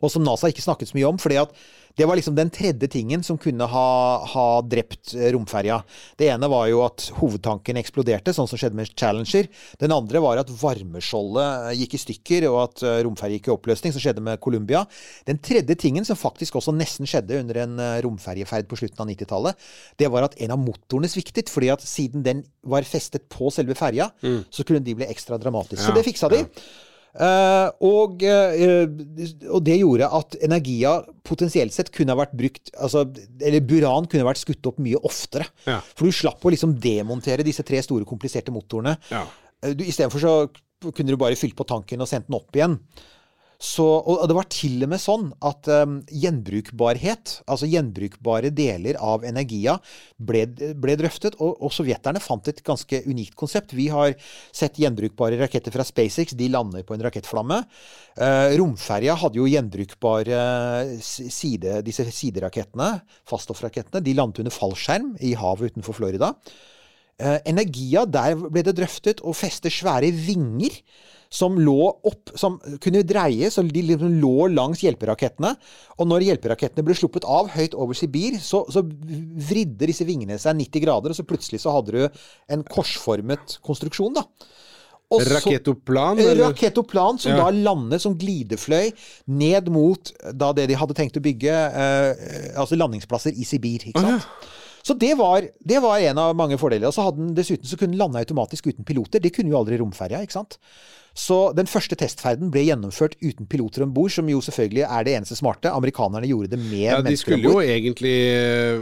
og 0.00 0.12
som 0.12 0.24
NASA 0.26 0.50
ikke 0.52 0.64
snakket 0.64 0.92
så 0.92 0.98
mye 0.98 1.08
om. 1.08 1.20
fordi 1.22 1.40
at 1.42 1.54
det 1.96 2.06
var 2.08 2.16
liksom 2.16 2.34
den 2.36 2.50
tredje 2.50 2.88
tingen 2.88 3.22
som 3.24 3.38
kunne 3.40 3.66
ha, 3.68 3.88
ha 4.32 4.46
drept 4.64 5.12
eh, 5.14 5.28
romferja. 5.34 5.82
Det 6.16 6.30
ene 6.32 6.48
var 6.48 6.68
jo 6.70 6.80
at 6.86 7.08
hovedtanken 7.18 7.76
eksploderte, 7.80 8.32
sånn 8.32 8.48
som 8.48 8.60
skjedde 8.60 8.78
med 8.78 8.92
Challenger. 8.96 9.48
Den 9.80 9.92
andre 9.92 10.22
var 10.24 10.40
at 10.40 10.52
varmeskjoldet 10.62 11.68
eh, 11.68 11.82
gikk 11.82 11.96
i 11.98 12.02
stykker, 12.06 12.46
og 12.48 12.58
at 12.62 12.84
eh, 12.88 13.00
romferja 13.04 13.36
gikk 13.36 13.50
i 13.50 13.54
oppløsning, 13.56 13.94
som 13.94 14.04
skjedde 14.04 14.24
med 14.24 14.40
Columbia. 14.44 14.86
Den 15.28 15.40
tredje 15.44 15.76
tingen, 15.82 16.06
som 16.08 16.18
faktisk 16.18 16.56
også 16.60 16.74
nesten 16.76 17.08
skjedde 17.08 17.42
under 17.42 17.60
en 17.66 17.82
romferjeferd 18.06 18.70
på 18.70 18.78
slutten 18.80 19.04
av 19.04 19.10
90-tallet, 19.12 19.68
det 20.00 20.08
var 20.12 20.28
at 20.28 20.38
en 20.40 20.56
av 20.56 20.62
motorene 20.62 21.10
sviktet. 21.12 21.52
fordi 21.52 21.68
at 21.74 21.84
siden 21.84 22.24
den 22.24 22.42
var 22.64 22.86
festet 22.88 23.28
på 23.32 23.50
selve 23.52 23.76
ferja, 23.76 24.08
så 24.22 24.64
kunne 24.64 24.80
de 24.84 24.94
bli 24.96 25.08
ekstra 25.10 25.36
dramatiske. 25.40 25.84
Så 25.84 25.94
det 25.96 26.04
fiksa 26.06 26.30
de. 26.32 26.42
Eh, 26.46 26.91
og, 27.12 28.22
eh, 28.24 28.86
og 29.52 29.60
det 29.66 29.76
gjorde 29.82 30.08
at 30.16 30.36
Energia 30.46 30.94
potensielt 31.28 31.74
sett 31.74 31.90
kunne 31.92 32.14
ha 32.14 32.20
vært 32.22 32.32
brukt 32.32 32.70
altså, 32.72 33.04
Eller 33.36 33.60
Buran 33.60 34.06
kunne 34.08 34.24
ha 34.24 34.30
vært 34.30 34.40
skutt 34.40 34.64
opp 34.70 34.80
mye 34.80 35.00
oftere. 35.04 35.44
Ja. 35.68 35.80
For 35.92 36.08
du 36.08 36.16
slapp 36.16 36.40
å 36.40 36.52
liksom 36.54 36.72
demontere 36.80 37.44
disse 37.44 37.64
tre 37.68 37.82
store, 37.84 38.08
kompliserte 38.08 38.54
motorene. 38.54 38.96
Ja. 39.12 39.26
Eh, 39.62 39.76
Istedenfor 39.76 40.24
så 40.24 40.36
kunne 40.90 41.12
du 41.12 41.20
bare 41.20 41.38
fylt 41.38 41.54
på 41.58 41.68
tanken 41.68 42.00
og 42.02 42.08
sendt 42.10 42.30
den 42.30 42.38
opp 42.40 42.56
igjen. 42.56 42.78
Så, 43.62 43.84
og 43.86 44.24
det 44.26 44.34
var 44.34 44.48
til 44.50 44.80
og 44.82 44.90
med 44.90 44.98
sånn 44.98 45.28
at 45.46 45.68
um, 45.70 46.00
gjenbrukbarhet, 46.10 47.36
altså 47.46 47.68
gjenbrukbare 47.70 48.50
deler 48.50 48.96
av 48.98 49.22
Energia, 49.28 49.76
ble, 50.18 50.48
ble 50.82 50.96
drøftet. 50.98 51.36
Og, 51.38 51.60
og 51.62 51.70
sovjeterne 51.70 52.22
fant 52.22 52.50
et 52.50 52.58
ganske 52.66 53.02
unikt 53.06 53.36
konsept. 53.38 53.76
Vi 53.78 53.86
har 53.92 54.16
sett 54.50 54.80
gjenbrukbare 54.82 55.38
raketter 55.44 55.74
fra 55.74 55.86
SpaceX. 55.86 56.34
De 56.38 56.50
lander 56.50 56.82
på 56.88 56.96
en 56.96 57.06
rakettflamme. 57.06 57.60
Uh, 58.18 58.50
romferja 58.58 59.14
hadde 59.22 59.38
jo 59.38 59.46
gjenbrukbare 59.46 60.42
side, 60.98 61.78
disse 61.86 62.08
siderakettene, 62.10 62.90
faststoffrakettene. 63.30 64.02
De 64.02 64.18
landet 64.18 64.42
under 64.42 64.58
fallskjerm 64.58 65.14
i 65.22 65.36
havet 65.38 65.70
utenfor 65.70 66.00
Florida. 66.00 66.34
Uh, 67.22 67.38
Energia, 67.46 68.08
der 68.10 68.34
ble 68.42 68.66
det 68.66 68.74
drøftet 68.82 69.22
å 69.22 69.38
feste 69.38 69.70
svære 69.70 70.10
vinger 70.18 70.82
som 71.32 71.54
lå 71.56 71.78
opp, 72.04 72.32
som 72.36 72.58
kunne 72.82 73.00
dreie, 73.08 73.48
så 73.50 73.64
de 73.64 73.82
liksom 73.88 74.18
lå 74.20 74.48
langs 74.52 74.82
hjelperakettene. 74.84 75.54
Og 75.98 76.08
når 76.10 76.26
hjelperakettene 76.28 76.84
ble 76.84 76.96
sluppet 76.98 77.24
av 77.24 77.48
høyt 77.54 77.72
over 77.74 77.96
Sibir, 77.96 78.36
så, 78.42 78.66
så 78.68 78.82
vridde 78.84 79.88
disse 79.88 80.04
vingene 80.08 80.36
seg 80.40 80.58
90 80.60 80.84
grader, 80.84 81.14
og 81.14 81.16
så 81.18 81.24
plutselig 81.28 81.62
så 81.64 81.72
hadde 81.72 81.96
du 81.96 82.20
en 82.52 82.64
korsformet 82.68 83.56
konstruksjon, 83.64 84.18
da. 84.20 84.26
Og 85.12 85.20
så- 85.20 85.34
Rakettoplan? 85.34 86.20
Eller? 86.20 86.44
Rakettoplan 86.46 87.18
som 87.20 87.32
Ja. 87.32 87.44
da 87.44 87.50
landet 87.50 88.00
som 88.00 88.14
glidefløy 88.16 88.92
ned 89.28 89.68
mot 89.68 90.12
da 90.32 90.52
det 90.56 90.68
de 90.68 90.74
hadde 90.74 90.94
tenkt 90.96 91.16
å 91.16 91.24
bygge, 91.24 91.52
eh, 91.52 92.56
altså 92.56 92.76
landingsplasser 92.80 93.32
i 93.36 93.44
Sibir. 93.44 93.88
ikke 93.88 94.00
sant? 94.00 94.24
Så 94.82 94.98
det 94.98 95.12
var, 95.16 95.42
det 95.64 95.80
var 95.82 95.98
en 95.98 96.18
av 96.18 96.34
mange 96.34 96.56
fordeler. 96.58 96.88
Og 96.88 96.94
så 96.96 97.04
hadde 97.04 97.16
den 97.20 97.34
dessuten 97.36 97.68
så 97.68 97.76
kunne 97.78 97.92
den 97.94 98.00
lande 98.00 98.18
automatisk 98.18 98.66
uten 98.66 98.84
piloter. 98.84 99.20
Det 99.22 99.32
kunne 99.32 99.52
jo 99.52 99.58
aldri 99.60 99.78
romferja, 99.78 100.18
ikke 100.24 100.32
sant. 100.32 100.56
Så 101.14 101.52
den 101.52 101.66
første 101.68 101.96
testferden 102.00 102.48
ble 102.52 102.62
gjennomført 102.64 103.18
uten 103.20 103.44
piloter 103.46 103.82
om 103.84 103.90
bord, 103.92 104.10
som 104.14 104.28
jo 104.32 104.38
selvfølgelig 104.40 104.86
er 104.86 105.04
det 105.04 105.12
eneste 105.18 105.36
smarte. 105.36 105.68
Amerikanerne 105.68 106.24
gjorde 106.26 106.54
det 106.54 106.58
med 106.62 106.86
Ja, 106.88 107.00
de 107.04 107.16
skulle 107.20 107.42
jo 107.44 107.58
egentlig 107.60 108.14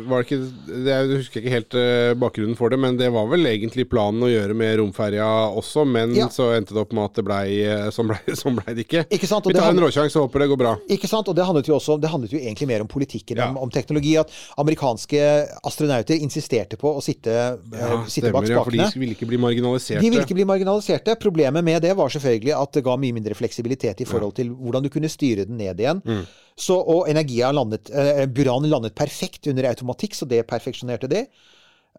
Var 0.07 0.23
det 0.23 0.27
ikke 0.29 0.85
Jeg 0.87 1.09
husker 1.11 1.41
ikke 1.43 1.55
helt 1.57 1.75
eh, 1.75 2.13
bakgrunnen 2.21 2.55
for 2.59 2.71
det, 2.71 2.79
men 2.79 2.97
det 3.01 3.09
var 3.13 3.27
vel 3.33 3.49
egentlig 3.51 3.89
planen 3.91 4.23
å 4.23 4.31
gjøre 4.31 4.55
med 4.55 4.77
romferja 4.79 5.27
også, 5.59 5.83
men 5.91 6.15
Ja. 6.15 6.29
så 6.31 6.53
endte 6.55 6.75
det 6.77 6.85
opp 6.85 6.93
med 6.95 7.09
at 7.11 7.19
det 7.19 7.25
blei 7.27 7.49
Sånn 7.91 8.07
blei 8.13 8.21
sånn 8.43 8.55
ble 8.61 8.77
det 8.79 8.85
ikke. 8.87 9.03
Ikke 9.11 9.27
sant, 9.31 9.47
Vi 9.51 9.57
tar 9.59 9.73
en 9.75 9.83
råsjanse 9.83 10.15
og 10.21 10.29
håper 10.29 10.45
det 10.45 10.49
går 10.55 10.61
bra. 10.63 10.77
Ikke 10.89 11.11
sant? 11.11 11.27
Og 11.29 11.35
det 11.35 11.45
handlet 11.49 11.67
jo 11.67 11.75
også 11.81 11.99
Det 12.01 12.13
handlet 12.15 12.37
jo 12.37 12.39
egentlig 12.39 12.71
mer 12.71 12.87
om 12.87 12.91
politikken, 12.91 13.41
Ja. 13.43 13.51
om, 13.51 13.59
om 13.67 13.71
teknologi. 13.75 14.15
At 14.23 14.31
amerikanske 14.61 15.21
astronauter 15.67 16.15
insisterte 16.23 16.79
på 16.79 16.95
å 16.95 17.03
sitte, 17.03 17.35
ja, 17.75 17.91
sitte 18.07 18.31
bak 18.31 18.47
ja, 18.47 18.63
for 18.63 18.71
de 18.71 18.87
ville 19.01 19.17
ikke 19.19 19.27
bli 19.27 19.39
marginaliserte. 19.41 20.01
De 20.05 20.11
ville 20.15 20.23
ikke 20.23 20.39
bli 20.39 20.47
marginaliserte. 20.47 21.19
Problemet 21.21 21.65
med 21.67 21.83
det 21.83 21.93
var 21.99 22.07
selvfølgelig 22.07 22.20
at 22.25 22.77
det 22.77 22.85
ga 22.87 22.97
mye 23.01 23.17
mindre 23.17 23.37
fleksibilitet 23.39 24.03
i 24.03 24.09
forhold 24.09 24.37
til 24.39 24.53
hvordan 24.53 24.85
du 24.85 24.91
kunne 24.93 25.11
styre 25.11 25.47
den 25.49 25.59
ned 25.61 25.81
igjen. 25.81 26.03
Mm. 26.05 26.27
Så, 26.61 26.77
og 26.77 27.09
Energia 27.11 27.51
landet, 27.53 27.91
eh, 27.91 28.27
Buran 28.27 28.69
landet 28.69 28.95
perfekt 28.95 29.49
under 29.51 29.71
automatikk, 29.71 30.15
så 30.15 30.29
det 30.29 30.47
perfeksjonerte 30.51 31.11
det. 31.11 31.27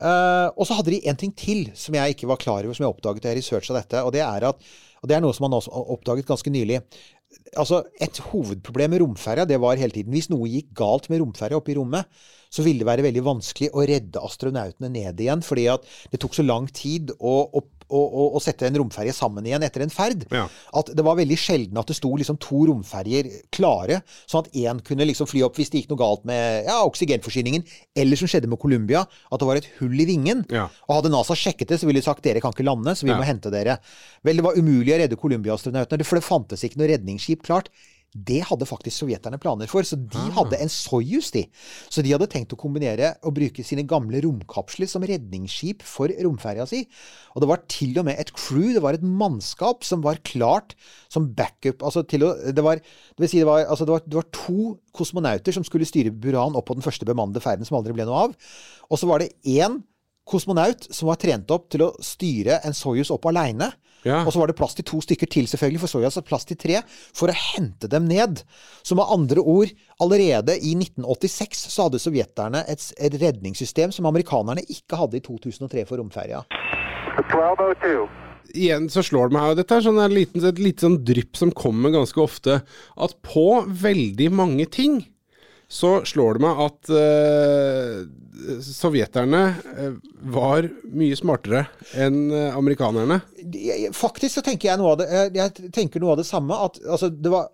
Uh, 0.01 0.49
og 0.57 0.65
så 0.65 0.79
hadde 0.79 0.95
de 0.95 1.01
en 1.05 1.17
ting 1.19 1.33
til 1.37 1.67
som 1.77 1.93
jeg 1.93 2.15
ikke 2.15 2.29
var 2.29 2.39
klar 2.41 2.63
over, 2.63 2.73
som 2.73 2.87
jeg 2.87 2.93
oppdaget 2.93 3.21
da 3.21 3.33
jeg 3.33 3.41
researcha 3.41 3.75
dette. 3.75 3.99
Og 4.01 4.13
det 4.15 4.23
er 4.25 4.47
at 4.49 4.63
og 5.01 5.09
det 5.09 5.17
er 5.17 5.23
noe 5.23 5.33
som 5.33 5.47
man 5.47 5.57
også 5.57 5.73
oppdaget 5.95 6.29
ganske 6.29 6.53
nylig. 6.53 6.77
Altså, 7.57 7.83
Et 7.99 8.17
hovedproblem 8.31 8.91
med 8.93 9.01
romferja 9.01 9.47
det 9.49 9.57
var 9.59 9.79
hele 9.79 9.95
tiden 9.95 10.13
Hvis 10.13 10.29
noe 10.29 10.49
gikk 10.51 10.73
galt 10.77 11.09
med 11.09 11.23
romferja 11.23 11.57
oppe 11.57 11.73
i 11.73 11.77
rommet, 11.77 12.05
så 12.51 12.61
ville 12.65 12.83
det 12.83 12.89
være 12.89 13.05
veldig 13.07 13.23
vanskelig 13.23 13.71
å 13.71 13.85
redde 13.87 14.21
astronautene 14.21 14.91
ned 14.91 15.19
igjen. 15.23 15.41
Fordi 15.41 15.65
at 15.71 15.87
det 16.11 16.19
tok 16.21 16.35
så 16.37 16.45
lang 16.45 16.67
tid 16.67 17.13
å, 17.17 17.35
å, 17.49 17.63
å, 17.91 18.01
å, 18.01 18.25
å 18.37 18.41
sette 18.43 18.67
en 18.67 18.79
romferje 18.81 19.13
sammen 19.15 19.45
igjen 19.47 19.63
etter 19.67 19.83
en 19.85 19.93
ferd. 19.93 20.25
Ja. 20.31 20.45
At 20.79 20.91
det 20.95 21.05
var 21.05 21.19
veldig 21.19 21.37
sjelden 21.39 21.79
at 21.81 21.91
det 21.91 21.97
sto 21.99 22.13
liksom 22.17 22.39
to 22.41 22.63
romferjer 22.71 23.29
klare, 23.53 24.01
sånn 24.29 24.45
at 24.45 24.57
én 24.57 24.81
kunne 24.87 25.07
liksom 25.09 25.29
fly 25.29 25.43
opp 25.47 25.59
hvis 25.59 25.73
det 25.73 25.83
gikk 25.83 25.93
noe 25.93 26.01
galt 26.01 26.25
med 26.29 26.67
ja, 26.69 26.79
oksygenforsyningen, 26.87 27.65
eller 28.03 28.19
som 28.19 28.31
skjedde 28.31 28.49
med 28.51 28.61
Columbia, 28.61 29.03
at 29.05 29.41
det 29.41 29.49
var 29.49 29.61
et 29.61 29.69
hull 29.79 29.97
i 29.99 30.07
vingen. 30.09 30.45
Ja. 30.53 30.67
Og 30.87 30.97
hadde 30.99 31.13
NASA 31.13 31.37
sjekket 31.37 31.73
det, 31.73 31.81
så 31.81 31.89
ville 31.89 32.01
de 32.01 32.07
sagt 32.07 32.23
dere 32.25 32.43
kan 32.43 32.55
ikke 32.55 32.67
lande, 32.67 32.95
så 32.95 33.07
vi 33.07 33.15
må 33.15 33.25
hente 33.27 33.51
dere. 33.53 33.79
Vel, 34.25 34.39
det 34.39 34.45
var 34.45 34.59
umulig 34.59 34.95
å 34.95 35.01
redde 35.03 35.19
Columbia-astronautene, 35.19 36.07
for 36.07 36.19
det 36.19 36.27
fantes 36.27 36.65
ikke 36.67 36.81
noe 36.81 36.91
redningsskip 36.93 37.43
klart. 37.47 37.71
Det 38.11 38.41
hadde 38.43 38.67
faktisk 38.67 39.05
sovjeterne 39.05 39.39
planer 39.39 39.69
for, 39.71 39.83
så 39.87 39.95
de 39.95 40.19
Ah. 40.19 40.31
hadde 40.35 40.57
en 40.59 40.67
Soyuz, 40.67 41.31
de. 41.31 41.45
Så 41.89 42.03
de 42.03 42.11
hadde 42.11 42.27
tenkt 42.27 42.51
å 42.51 42.57
kombinere 42.59 43.15
og 43.23 43.33
bruke 43.37 43.63
sine 43.63 43.85
gamle 43.87 44.19
romkapsler 44.21 44.89
som 44.89 45.01
redningsskip 45.01 45.81
for 45.81 46.11
romferja 46.19 46.67
si. 46.67 46.87
Og 47.35 47.41
det 47.41 47.47
var 47.47 47.61
til 47.71 47.97
og 47.99 48.05
med 48.05 48.19
et 48.19 48.33
crew, 48.33 48.73
det 48.73 48.81
var 48.83 48.93
et 48.93 49.01
mannskap 49.05 49.83
som 49.87 50.01
var 50.03 50.19
klart 50.27 50.75
som 51.09 51.29
backup. 51.33 51.81
Altså 51.81 52.03
til 52.05 52.23
å, 52.27 52.33
det 52.51 52.63
var, 52.63 52.75
det 52.83 53.19
vil 53.23 53.29
si 53.31 53.39
det 53.39 53.47
var, 53.47 53.63
altså 53.65 53.85
det 53.87 53.95
var, 53.95 54.03
det 54.05 54.19
var 54.19 54.27
to 54.35 54.77
kosmonauter 54.93 55.53
som 55.55 55.63
skulle 55.63 55.87
styre 55.87 56.11
Buran 56.11 56.55
opp 56.59 56.67
på 56.67 56.75
den 56.75 56.83
første 56.83 57.05
bemannede 57.07 57.39
ferden 57.41 57.63
som 57.65 57.77
aldri 57.79 57.93
ble 57.95 58.05
noe 58.09 58.27
av. 58.27 58.35
Og 58.91 58.99
så 58.99 59.07
var 59.07 59.23
det 59.23 59.31
én 59.47 59.79
kosmonaut 60.31 60.87
som 60.89 61.09
var 61.11 61.19
trent 61.21 61.51
opp 61.53 61.69
til 61.71 61.85
å 61.85 61.93
styre 62.03 62.61
en 62.67 62.75
Soyuz 62.75 63.11
opp 63.13 63.27
aleine. 63.29 63.71
Ja. 64.01 64.23
Og 64.25 64.31
så 64.33 64.41
var 64.41 64.49
det 64.49 64.57
plass 64.57 64.73
til 64.77 64.85
to 64.87 65.01
stykker 65.03 65.29
til, 65.29 65.45
selvfølgelig, 65.49 65.83
for 65.83 65.93
Soyuz 65.93 66.17
hadde 66.17 66.29
plass 66.29 66.47
til 66.49 66.57
tre, 66.59 66.79
for 66.87 67.29
å 67.29 67.37
hente 67.37 67.89
dem 67.91 68.07
ned. 68.09 68.41
Så 68.81 68.97
med 68.97 69.09
andre 69.13 69.43
ord, 69.43 69.73
allerede 70.01 70.57
i 70.57 70.73
1986 70.73 71.67
så 71.69 71.85
hadde 71.87 72.01
sovjeterne 72.01 72.63
et, 72.71 72.87
et 72.97 73.19
redningssystem 73.21 73.93
som 73.93 74.09
amerikanerne 74.09 74.65
ikke 74.73 74.99
hadde 75.03 75.21
i 75.21 75.23
2003 75.27 75.85
for 75.89 76.01
romferja. 76.01 76.41
1202. 77.19 78.09
Igjen 78.57 78.89
så 78.91 79.03
slår 79.05 79.29
det 79.29 79.37
meg 79.37 79.45
jo 79.45 79.53
og 79.53 79.59
dette 79.61 79.77
er 79.77 79.83
sånn 79.85 80.01
et 80.01 80.59
lite 80.59 80.83
sånn 80.83 80.97
drypp 81.07 81.37
som 81.39 81.53
kommer 81.55 81.93
ganske 81.93 82.19
ofte, 82.19 82.57
at 82.65 83.17
på 83.23 83.47
veldig 83.69 84.31
mange 84.33 84.65
ting 84.71 85.03
så 85.71 86.01
slår 86.03 86.35
det 86.35 86.43
meg 86.43 86.57
at 86.65 86.89
eh, 86.91 88.01
sovjeterne 88.65 89.41
eh, 89.77 89.93
var 90.33 90.67
mye 90.91 91.15
smartere 91.19 91.65
enn 91.97 92.17
eh, 92.33 92.57
amerikanerne. 92.57 93.19
Faktisk 93.95 94.37
så 94.39 94.43
tenker 94.45 94.69
jeg 94.71 94.79
noe 94.81 94.93
av 94.93 94.99
det 95.01 95.07
jeg- 95.09 95.33
Jeg 95.41 95.71
tenker 95.73 95.99
noe 96.03 96.11
av 96.13 96.17
det 96.21 96.25
samme. 96.27 96.53
At 96.53 96.79
altså, 96.85 97.09
det 97.09 97.31
var 97.31 97.49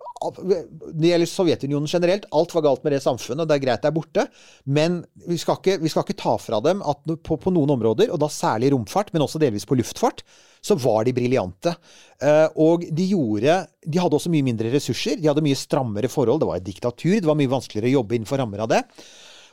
Det 0.98 1.08
gjelder 1.12 1.28
Sovjetunionen 1.30 1.86
generelt. 1.86 2.24
Alt 2.34 2.52
var 2.54 2.62
galt 2.62 2.82
med 2.84 2.92
det 2.92 3.02
samfunnet, 3.04 3.44
og 3.44 3.48
det 3.48 3.54
er 3.54 3.62
greit 3.66 3.82
det 3.82 3.88
er 3.92 3.94
borte. 3.94 4.24
Men 4.66 5.04
vi 5.28 5.36
skal 5.38 5.56
ikke, 5.60 5.76
vi 5.80 5.88
skal 5.88 6.02
ikke 6.02 6.16
ta 6.18 6.36
fra 6.42 6.58
dem 6.60 6.82
at 6.82 7.04
på, 7.22 7.36
på 7.38 7.52
noen 7.54 7.70
områder, 7.70 8.10
og 8.10 8.18
da 8.18 8.26
særlig 8.26 8.72
romfart, 8.74 9.12
men 9.14 9.22
også 9.22 9.38
delvis 9.38 9.64
på 9.64 9.78
luftfart, 9.78 10.24
så 10.60 10.74
var 10.74 11.04
de 11.06 11.12
briljante. 11.14 11.76
Eh, 12.20 12.48
og 12.58 12.82
de 12.90 13.06
gjorde 13.12 13.60
De 13.86 13.98
hadde 14.02 14.18
også 14.18 14.28
mye 14.28 14.42
mindre 14.42 14.72
ressurser. 14.74 15.16
De 15.22 15.28
hadde 15.30 15.40
mye 15.46 15.54
strammere 15.56 16.10
forhold. 16.10 16.40
Det 16.42 16.48
var 16.50 16.56
et 16.58 16.66
diktatur. 16.66 17.20
Det 17.20 17.24
var 17.30 17.38
mye 17.38 17.48
vanskeligere 17.54 17.88
å 17.92 18.02
jobbe 18.02 18.18
innenfor 18.18 18.42
rammer 18.42 18.58
av 18.66 18.68
det. 18.74 18.82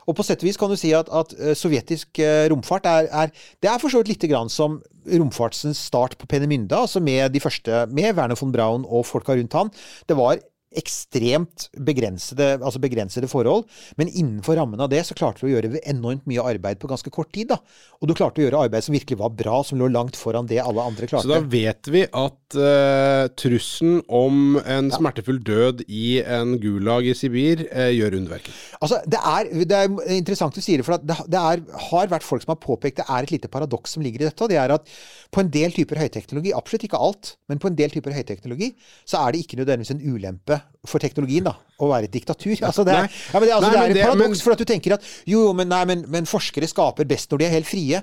Og 0.06 0.16
på 0.16 0.26
sett 0.26 0.42
og 0.42 0.48
vis 0.48 0.58
kan 0.60 0.70
du 0.70 0.78
si 0.78 0.92
at, 0.96 1.10
at 1.10 1.32
eh, 1.38 1.56
sovjetisk 1.58 2.20
eh, 2.22 2.46
romfart 2.52 2.86
er, 2.86 3.08
er 3.10 3.32
Det 3.62 3.70
er 3.70 3.80
for 3.82 3.92
så 3.92 4.02
vidt 4.02 4.14
lite 4.14 4.30
grann 4.30 4.50
som 4.52 4.80
romfartsens 5.06 5.78
start 5.88 6.16
på 6.18 6.26
Penemynda, 6.30 6.80
altså 6.82 7.00
med 7.02 7.30
de 7.34 7.42
første 7.42 7.84
Med 7.94 8.16
Werner 8.18 8.38
von 8.38 8.52
Braun 8.52 8.86
og 8.88 9.06
folka 9.06 9.36
rundt 9.36 9.54
han. 9.54 9.70
Det 10.08 10.16
var 10.18 10.40
ekstremt 10.76 11.68
begrensede, 11.86 12.56
altså 12.60 12.80
begrensede 12.82 13.30
forhold, 13.30 13.66
men 13.98 14.10
innenfor 14.10 14.58
rammen 14.60 14.80
av 14.82 14.90
det 14.92 15.02
så 15.08 15.16
klarte 15.16 15.42
du 15.42 15.48
å 15.48 15.54
gjøre 15.54 15.80
enormt 15.84 16.26
mye 16.28 16.44
arbeid 16.54 16.80
på 16.82 16.90
ganske 16.90 17.12
kort 17.12 17.32
tid. 17.34 17.50
da. 17.54 17.60
Og 18.00 18.10
du 18.10 18.14
klarte 18.16 18.42
å 18.42 18.46
gjøre 18.46 18.66
arbeid 18.66 18.86
som 18.86 18.96
virkelig 18.96 19.18
var 19.20 19.32
bra, 19.36 19.60
som 19.66 19.80
lå 19.80 19.88
langt 19.92 20.18
foran 20.18 20.48
det 20.50 20.60
alle 20.62 20.84
andre 20.84 21.08
klarte. 21.08 21.26
Så 21.26 21.32
da 21.32 21.40
vet 21.40 21.90
vi 21.92 22.04
at 22.06 22.58
uh, 22.58 23.26
trusselen 23.38 24.02
om 24.06 24.58
en 24.62 24.90
smertefull 24.94 25.40
død 25.44 25.84
i 25.88 26.20
en 26.22 26.56
gulag 26.62 27.08
i 27.10 27.16
Sibir 27.16 27.66
uh, 27.70 27.88
gjør 27.92 28.18
underverker. 28.20 28.56
Altså, 28.80 29.00
det 29.06 29.20
er, 29.20 29.52
det 29.64 29.80
er 29.80 30.16
interessant 30.16 30.56
du 30.56 30.62
sier 30.64 30.80
det, 30.80 30.86
for 30.86 31.00
det, 31.00 31.18
det 31.32 31.40
er, 31.40 31.64
har 31.90 32.12
vært 32.12 32.26
folk 32.26 32.44
som 32.44 32.54
har 32.54 32.62
påpekt 32.62 33.00
det 33.00 33.08
er 33.08 33.26
et 33.26 33.34
lite 33.34 33.50
paradoks 33.52 33.96
som 33.96 34.04
ligger 34.04 34.22
i 34.22 34.28
dette. 34.28 34.42
og 34.42 34.52
det 34.52 34.60
er 34.60 34.74
at 34.74 34.88
På 35.32 35.42
en 35.42 35.50
del 35.52 35.74
typer 35.74 35.98
høyteknologi, 36.00 36.52
absolutt 36.56 36.86
ikke 36.86 37.00
alt, 37.02 37.34
men 37.50 37.60
på 37.60 37.68
en 37.68 37.76
del 37.76 37.92
typer 37.92 38.14
høyteknologi, 38.14 38.72
så 39.04 39.24
er 39.24 39.34
det 39.34 39.42
ikke 39.42 39.58
nødvendigvis 39.60 39.92
en 39.96 40.04
ulempe 40.06 40.60
for 40.86 41.02
teknologien 41.02 41.46
da, 41.46 41.56
å 41.82 41.90
være 41.90 42.08
et 42.08 42.14
diktatur. 42.14 42.54
Altså, 42.60 42.84
det 42.86 42.94
er, 42.94 43.10
ja, 43.10 43.40
men 43.40 43.48
det, 43.48 43.54
altså, 43.56 43.70
Nei, 43.72 43.74
det 43.76 43.82
er 43.82 43.94
et 43.96 44.08
paradoks, 44.12 44.42
for 44.44 44.54
at 44.54 44.62
du 44.62 44.68
tenker 44.68 44.96
at 44.96 45.06
jo, 45.26 45.48
jo, 45.48 45.52
men, 45.56 45.68
nei, 45.72 45.82
men, 45.88 46.06
men 46.12 46.28
forskere 46.30 46.68
skaper 46.70 47.08
best 47.08 47.32
når 47.32 47.42
de 47.42 47.48
er 47.48 47.56
helt 47.58 47.68
frie. 47.68 48.02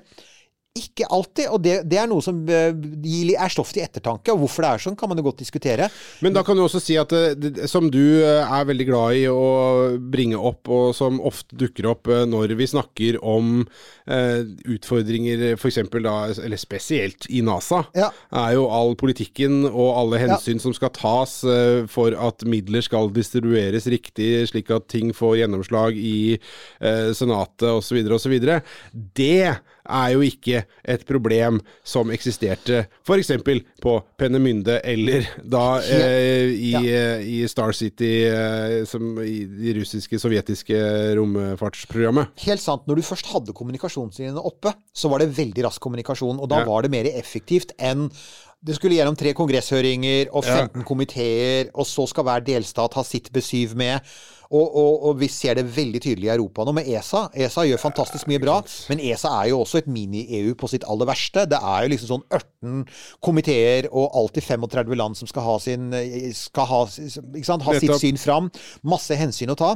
Ikke 0.73 1.05
alltid, 1.13 1.51
og 1.53 1.59
det, 1.61 1.73
det 1.85 1.99
er 2.01 2.07
noe 2.09 2.23
som 2.25 2.39
eh, 2.49 2.71
er 2.73 3.51
stoff 3.53 3.69
til 3.75 3.83
ettertanke. 3.85 4.33
Og 4.33 4.39
hvorfor 4.41 4.65
det 4.65 4.69
er 4.71 4.81
sånn, 4.81 4.95
kan 4.97 5.11
man 5.11 5.19
jo 5.21 5.27
godt 5.27 5.43
diskutere. 5.43 5.85
Men 6.25 6.33
da 6.33 6.41
kan 6.41 6.57
du 6.57 6.63
også 6.63 6.79
si 6.81 6.95
at 6.97 7.11
det, 7.13 7.51
det, 7.59 7.67
som 7.69 7.91
du 7.93 7.99
eh, 8.23 8.41
er 8.41 8.65
veldig 8.65 8.87
glad 8.87 9.19
i 9.19 9.27
å 9.29 9.43
bringe 10.01 10.39
opp, 10.39 10.71
og 10.73 10.95
som 10.97 11.19
ofte 11.21 11.53
dukker 11.61 11.85
opp 11.91 12.09
eh, 12.09 12.23
når 12.25 12.55
vi 12.57 12.65
snakker 12.71 13.19
om 13.21 13.59
eh, 14.09 14.41
utfordringer 14.73 15.43
f.eks. 15.59 15.77
da, 15.93 16.15
eller 16.41 16.57
spesielt 16.63 17.29
i 17.29 17.43
NASA, 17.45 17.83
Ja. 17.93 18.09
er 18.41 18.55
jo 18.57 18.65
all 18.73 18.95
politikken 18.97 19.67
og 19.69 19.91
alle 19.99 20.23
hensyn 20.23 20.57
som 20.63 20.73
skal 20.73 20.89
tas 20.97 21.35
eh, 21.45 21.83
for 21.85 22.17
at 22.17 22.47
midler 22.49 22.81
skal 22.81 23.13
distribueres 23.13 23.85
riktig, 23.93 24.31
slik 24.49 24.73
at 24.73 24.89
ting 24.89 25.13
får 25.13 25.37
gjennomslag 25.43 26.01
i 26.01 26.17
eh, 26.33 27.13
Senatet 27.13 27.69
osv. 27.69 28.01
osv. 28.17 28.35
Det 29.13 29.37
er 29.89 30.13
jo 30.13 30.21
ikke 30.25 30.63
et 30.89 31.05
problem 31.07 31.59
som 31.83 32.11
eksisterte 32.13 32.85
f.eks. 33.03 33.31
på 33.83 33.95
Pennemynde 34.19 34.79
eller 34.83 35.27
da 35.43 35.79
eh, 35.83 36.53
i, 36.53 36.71
ja. 36.71 37.17
i 37.19 37.41
Star 37.51 37.73
City, 37.75 38.11
eh, 38.29 38.83
som 38.89 39.17
i 39.23 39.43
det 39.45 39.75
russiske, 39.81 40.19
sovjetiske 40.21 40.79
romfartsprogrammet. 41.19 42.33
Helt 42.45 42.63
sant. 42.63 42.87
Når 42.87 43.01
du 43.01 43.05
først 43.07 43.29
hadde 43.33 43.55
kommunikasjonslinjene 43.57 44.43
oppe, 44.43 44.73
så 44.95 45.11
var 45.11 45.23
det 45.23 45.33
veldig 45.35 45.65
rask 45.67 45.81
kommunikasjon. 45.83 46.39
Og 46.39 46.49
da 46.49 46.63
Ja. 46.63 46.65
var 46.69 46.81
det 46.83 46.91
mer 46.91 47.05
effektivt 47.11 47.71
enn 47.79 48.09
det 48.63 48.77
skulle 48.77 48.95
gjennom 48.95 49.17
tre 49.19 49.33
kongresshøringer 49.35 50.31
og 50.31 50.45
15 50.45 50.85
komiteer, 50.87 51.71
og 51.73 51.87
så 51.87 52.05
skal 52.07 52.27
hver 52.27 52.45
delstat 52.47 52.95
ha 52.95 53.03
sitt 53.03 53.27
besyv 53.35 53.75
med. 53.79 54.13
Og, 54.53 54.75
og, 54.77 55.05
og 55.09 55.15
vi 55.17 55.27
ser 55.33 55.57
det 55.57 55.63
veldig 55.75 55.99
tydelig 56.03 56.27
i 56.27 56.33
Europa 56.35 56.61
nå 56.67 56.75
med 56.77 56.87
ESA. 56.93 57.23
ESA 57.33 57.63
gjør 57.65 57.81
fantastisk 57.81 58.27
mye 58.29 58.41
bra, 58.43 58.59
men 58.91 59.01
ESA 59.01 59.31
er 59.39 59.49
jo 59.49 59.63
også 59.63 59.81
et 59.81 59.87
mini-EU 59.89 60.53
på 60.59 60.69
sitt 60.69 60.85
aller 60.85 61.09
verste. 61.09 61.47
Det 61.49 61.57
er 61.57 61.87
jo 61.87 61.93
liksom 61.95 62.11
sånn 62.11 62.25
18 62.29 62.83
komiteer 63.25 63.89
og 63.89 64.13
alltid 64.21 64.45
35 64.45 64.99
land 64.99 65.17
som 65.17 65.31
skal 65.31 65.47
ha 65.47 65.57
sin 65.63 65.89
skal 66.37 66.69
ha, 66.69 66.83
sant, 66.85 67.65
ha 67.65 67.79
sitt 67.81 67.97
syn 68.03 68.21
fram. 68.21 68.51
Masse 68.85 69.17
hensyn 69.17 69.55
å 69.55 69.57
ta. 69.57 69.73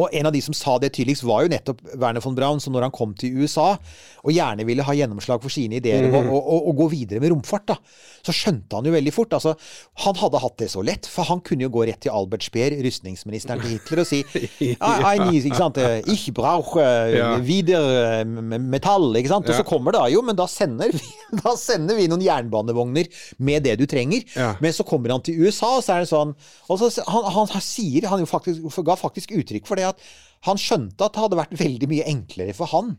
Og 0.00 0.08
en 0.12 0.28
av 0.28 0.32
de 0.32 0.40
som 0.44 0.54
sa 0.56 0.78
det 0.80 0.92
tydeligst, 0.96 1.24
var 1.28 1.44
jo 1.44 1.52
nettopp 1.52 1.82
Werner 2.00 2.22
von 2.24 2.36
Braun, 2.38 2.60
som 2.62 2.72
når 2.72 2.88
han 2.88 2.94
kom 2.94 3.12
til 3.18 3.42
USA 3.42 3.74
og 4.22 4.30
gjerne 4.30 4.64
ville 4.68 4.84
ha 4.86 4.94
gjennomslag 4.94 5.42
for 5.42 5.50
sine 5.52 5.80
ideer 5.80 6.06
og, 6.06 6.14
og, 6.22 6.38
og, 6.38 6.68
og 6.70 6.76
gå 6.78 6.86
videre 6.92 7.22
med 7.22 7.32
romfart, 7.32 7.64
da, 7.72 7.76
så 8.22 8.34
skjønte 8.36 8.78
han 8.78 8.86
jo 8.86 8.92
veldig 8.94 9.12
fort 9.14 9.32
altså, 9.34 9.56
Han 10.04 10.14
hadde 10.20 10.40
hatt 10.44 10.56
det 10.62 10.68
så 10.70 10.82
lett, 10.86 11.08
for 11.10 11.26
han 11.26 11.42
kunne 11.42 11.66
jo 11.66 11.72
gå 11.74 11.84
rett 11.88 11.98
til 12.04 12.14
Albert 12.14 12.46
Speer, 12.46 12.76
rustningsministeren 12.84 13.62
til 13.64 13.74
Hitler, 13.74 14.02
og 14.04 14.08
si 14.08 14.20
I, 14.72 15.16
need, 15.24 15.42
ikke 15.42 15.58
sant, 15.58 15.80
eh, 15.82 16.00
Ich 16.12 16.28
brauche 16.34 16.82
eh, 16.82 17.16
Ja. 17.18 17.32
wieder 17.42 17.88
eh, 18.22 18.24
metall, 18.24 19.10
ikke 19.18 19.32
sant? 19.32 19.50
Og 19.50 19.58
så 19.58 19.66
kommer 19.66 19.92
det 19.92 20.00
da 20.00 20.12
jo, 20.12 20.22
men 20.24 20.38
da 20.38 20.46
sender 20.50 20.94
vi, 20.94 21.02
da 21.42 21.56
sender 21.58 21.98
vi 21.98 22.06
noen 22.10 22.22
jernbanevogner 22.24 23.10
med 23.42 23.66
det 23.66 23.76
du 23.82 23.84
trenger. 23.90 24.22
Ja. 24.38 24.52
Men 24.62 24.74
så 24.76 24.86
kommer 24.86 25.12
han 25.16 25.24
til 25.26 25.42
USA, 25.42 25.74
og 25.80 25.84
så 25.84 25.96
er 25.96 26.06
det 26.06 26.12
sånn 26.12 26.32
og 26.72 26.78
så, 26.80 26.88
han, 27.04 27.26
han, 27.34 27.50
han 27.52 27.64
sier, 27.64 28.06
han 28.08 28.22
jo 28.22 28.28
faktisk, 28.28 28.64
ga 28.86 28.94
faktisk 28.96 29.34
uttrykk 29.36 29.66
for 29.68 29.78
det 29.78 29.81
at 29.88 30.06
han 30.48 30.58
skjønte 30.58 31.06
at 31.06 31.14
det 31.14 31.22
hadde 31.22 31.38
vært 31.38 31.58
veldig 31.58 31.88
mye 31.90 32.06
enklere 32.10 32.54
for 32.56 32.70
han. 32.72 32.96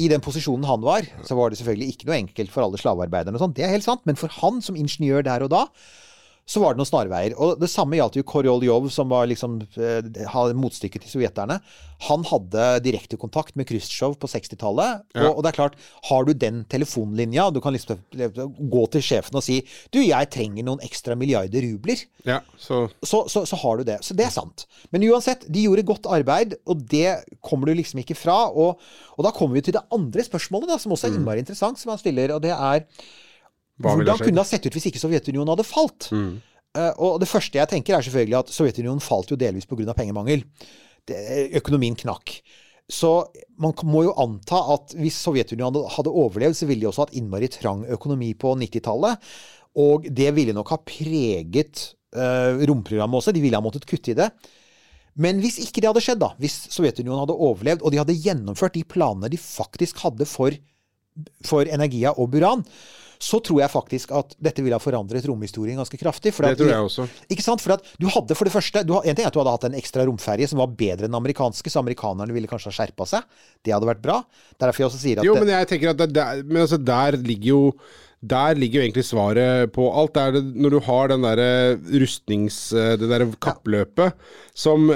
I 0.00 0.08
den 0.08 0.22
posisjonen 0.24 0.64
han 0.66 0.82
var, 0.84 1.06
så 1.26 1.36
var 1.36 1.52
det 1.52 1.60
selvfølgelig 1.60 1.92
ikke 1.92 2.08
noe 2.08 2.20
enkelt 2.22 2.52
for 2.54 2.64
alle 2.64 2.80
slavearbeiderne. 2.80 3.36
og 3.36 3.44
sånt, 3.44 3.56
Det 3.58 3.66
er 3.66 3.74
helt 3.74 3.86
sant, 3.86 4.06
men 4.08 4.16
for 4.16 4.32
han 4.40 4.62
som 4.64 4.78
ingeniør 4.78 5.22
der 5.26 5.44
og 5.44 5.52
da, 5.52 5.66
så 6.48 6.60
var 6.60 6.74
det 6.74 6.82
noen 6.82 6.88
snarveier. 6.88 7.34
Og 7.38 7.60
det 7.60 7.70
samme 7.70 7.96
gjaldt 7.96 8.18
jo 8.18 8.24
Koroljov, 8.26 8.88
som 8.92 9.10
var 9.12 9.28
liksom 9.30 9.60
eh, 9.78 10.54
motstykket 10.58 11.04
til 11.04 11.14
sovjeterne. 11.14 11.60
Han 12.08 12.26
hadde 12.26 12.64
direkte 12.82 13.18
kontakt 13.20 13.54
med 13.58 13.68
Khrusjtsjov 13.68 14.16
på 14.20 14.30
60-tallet. 14.30 15.04
Ja. 15.14 15.28
Og, 15.28 15.38
og 15.38 15.44
det 15.44 15.52
er 15.52 15.58
klart, 15.60 15.78
har 16.08 16.26
du 16.26 16.32
den 16.34 16.64
telefonlinja, 16.72 17.46
du 17.54 17.60
kan 17.62 17.76
liksom 17.76 18.02
gå 18.72 18.82
til 18.92 19.06
sjefen 19.06 19.38
og 19.38 19.44
si 19.46 19.60
Du, 19.94 20.00
jeg 20.02 20.30
trenger 20.34 20.66
noen 20.66 20.82
ekstra 20.84 21.16
milliarder 21.18 21.62
rubler. 21.68 22.02
Ja, 22.26 22.40
så 22.58 22.84
Så, 23.00 23.24
så, 23.30 23.44
så 23.46 23.58
har 23.62 23.78
du 23.78 23.86
det. 23.86 24.00
Så 24.02 24.18
det 24.18 24.26
er 24.26 24.34
sant. 24.34 24.66
Men 24.90 25.06
uansett, 25.12 25.46
de 25.46 25.66
gjorde 25.68 25.86
godt 25.86 26.10
arbeid, 26.10 26.58
og 26.66 26.82
det 26.90 27.22
kommer 27.40 27.70
du 27.70 27.78
liksom 27.78 28.02
ikke 28.02 28.18
fra. 28.18 28.48
Og, 28.50 28.82
og 29.14 29.26
da 29.26 29.34
kommer 29.36 29.60
vi 29.60 29.68
til 29.68 29.78
det 29.78 29.86
andre 29.94 30.26
spørsmålet, 30.26 30.74
da, 30.74 30.82
som 30.82 30.94
også 30.94 31.08
er 31.08 31.20
innmari 31.20 31.44
interessant, 31.46 31.78
som 31.78 31.94
han 31.94 32.02
stiller, 32.02 32.34
og 32.34 32.42
det 32.42 32.52
er 32.56 32.82
hvordan 33.80 34.18
kunne 34.20 34.36
det 34.36 34.42
ha 34.42 34.48
sett 34.48 34.66
ut 34.66 34.74
hvis 34.76 34.90
ikke 34.90 35.00
Sovjetunionen 35.00 35.54
hadde 35.54 35.66
falt? 35.66 36.10
Eh, 36.76 36.92
og 37.02 37.20
det 37.20 37.28
første 37.30 37.60
jeg 37.60 37.70
tenker, 37.70 37.96
er 37.96 38.04
selvfølgelig 38.04 38.38
at 38.40 38.52
Sovjetunionen 38.52 39.04
falt 39.04 39.32
jo 39.32 39.38
delvis 39.40 39.68
pga. 39.68 39.94
pengemangel. 39.96 40.44
Det, 41.08 41.18
økonomien 41.58 41.96
knakk. 41.98 42.40
Så 42.92 43.10
man 43.62 43.74
må 43.88 44.04
jo 44.06 44.14
anta 44.20 44.60
at 44.74 44.94
hvis 44.98 45.18
Sovjetunionen 45.24 45.88
hadde 45.94 46.12
overlevd, 46.12 46.58
så 46.58 46.68
ville 46.68 46.84
de 46.84 46.90
også 46.90 47.06
hatt 47.06 47.16
innmari 47.18 47.48
trang 47.52 47.84
økonomi 47.88 48.32
på 48.34 48.54
90-tallet. 48.60 49.32
Og 49.80 50.08
det 50.10 50.32
ville 50.36 50.52
nok 50.52 50.74
ha 50.74 50.80
preget 50.84 51.86
uh, 52.16 52.60
romprogrammet 52.68 53.22
også. 53.22 53.32
De 53.32 53.40
ville 53.40 53.56
ha 53.56 53.64
måttet 53.64 53.86
kutte 53.88 54.12
i 54.12 54.18
det. 54.18 54.28
Men 55.22 55.40
hvis 55.40 55.58
ikke 55.60 55.80
det 55.80 55.90
hadde 55.90 56.02
skjedd, 56.04 56.20
da, 56.20 56.32
hvis 56.40 56.56
Sovjetunionen 56.72 57.22
hadde 57.24 57.36
overlevd, 57.48 57.84
og 57.84 57.92
de 57.92 58.00
hadde 58.00 58.16
gjennomført 58.16 58.76
de 58.76 58.84
planene 58.88 59.30
de 59.32 59.40
faktisk 59.40 60.00
hadde 60.04 60.28
for, 60.28 60.56
for 61.48 61.68
Energia 61.68 62.14
og 62.16 62.30
Buran, 62.32 62.64
så 63.22 63.38
tror 63.44 63.60
jeg 63.62 63.70
faktisk 63.70 64.12
at 64.18 64.34
dette 64.42 64.64
ville 64.64 64.74
ha 64.74 64.82
forandret 64.82 65.26
romhistorien 65.30 65.78
ganske 65.78 65.98
kraftig. 66.00 66.32
Det 66.34 66.56
tror 66.58 66.70
jeg 66.72 66.86
også. 66.88 67.06
Ikke 67.30 67.44
sant? 67.44 67.62
For 67.62 67.76
at 67.76 67.86
du 68.02 68.08
hadde 68.10 68.36
for 68.38 68.48
det 68.48 68.54
første 68.54 68.82
du, 68.86 68.96
En 68.98 69.14
ting 69.14 69.24
er 69.24 69.30
at 69.30 69.36
du 69.36 69.40
hadde 69.42 69.54
hatt 69.54 69.66
en 69.70 69.78
ekstra 69.78 70.06
romferje 70.08 70.50
som 70.50 70.62
var 70.62 70.72
bedre 70.78 71.06
enn 71.06 71.18
amerikanske, 71.18 71.70
så 71.70 71.82
amerikanerne 71.82 72.34
ville 72.34 72.50
kanskje 72.50 72.72
ha 72.72 72.78
skjerpa 72.80 73.06
seg. 73.08 73.42
Det 73.62 73.74
hadde 73.74 73.90
vært 73.92 74.02
bra. 74.04 74.22
Det 74.26 74.58
er 74.58 74.72
derfor 74.72 74.84
jeg 74.84 74.90
også 74.90 75.02
sier 75.04 75.22
at 75.22 75.28
Jo, 75.28 75.36
men 75.38 75.52
jeg 75.54 75.70
tenker 75.70 75.92
at 75.92 76.00
det, 76.02 76.10
der, 76.16 76.42
men 76.42 76.64
altså, 76.64 76.80
der 76.82 77.20
ligger 77.20 77.52
jo 77.52 77.62
der 78.22 78.54
ligger 78.54 78.78
jo 78.78 78.84
egentlig 78.86 79.02
svaret 79.06 79.72
på 79.74 79.88
alt. 79.98 80.12
Det 80.14 80.22
er 80.22 80.34
det, 80.36 80.42
når 80.62 80.74
du 80.76 80.80
har 80.86 81.08
den 81.10 81.24
derre 81.26 81.48
rustnings... 82.02 82.58
Det 82.70 83.08
derre 83.10 83.26
kappløpet 83.42 84.14
som 84.54 84.92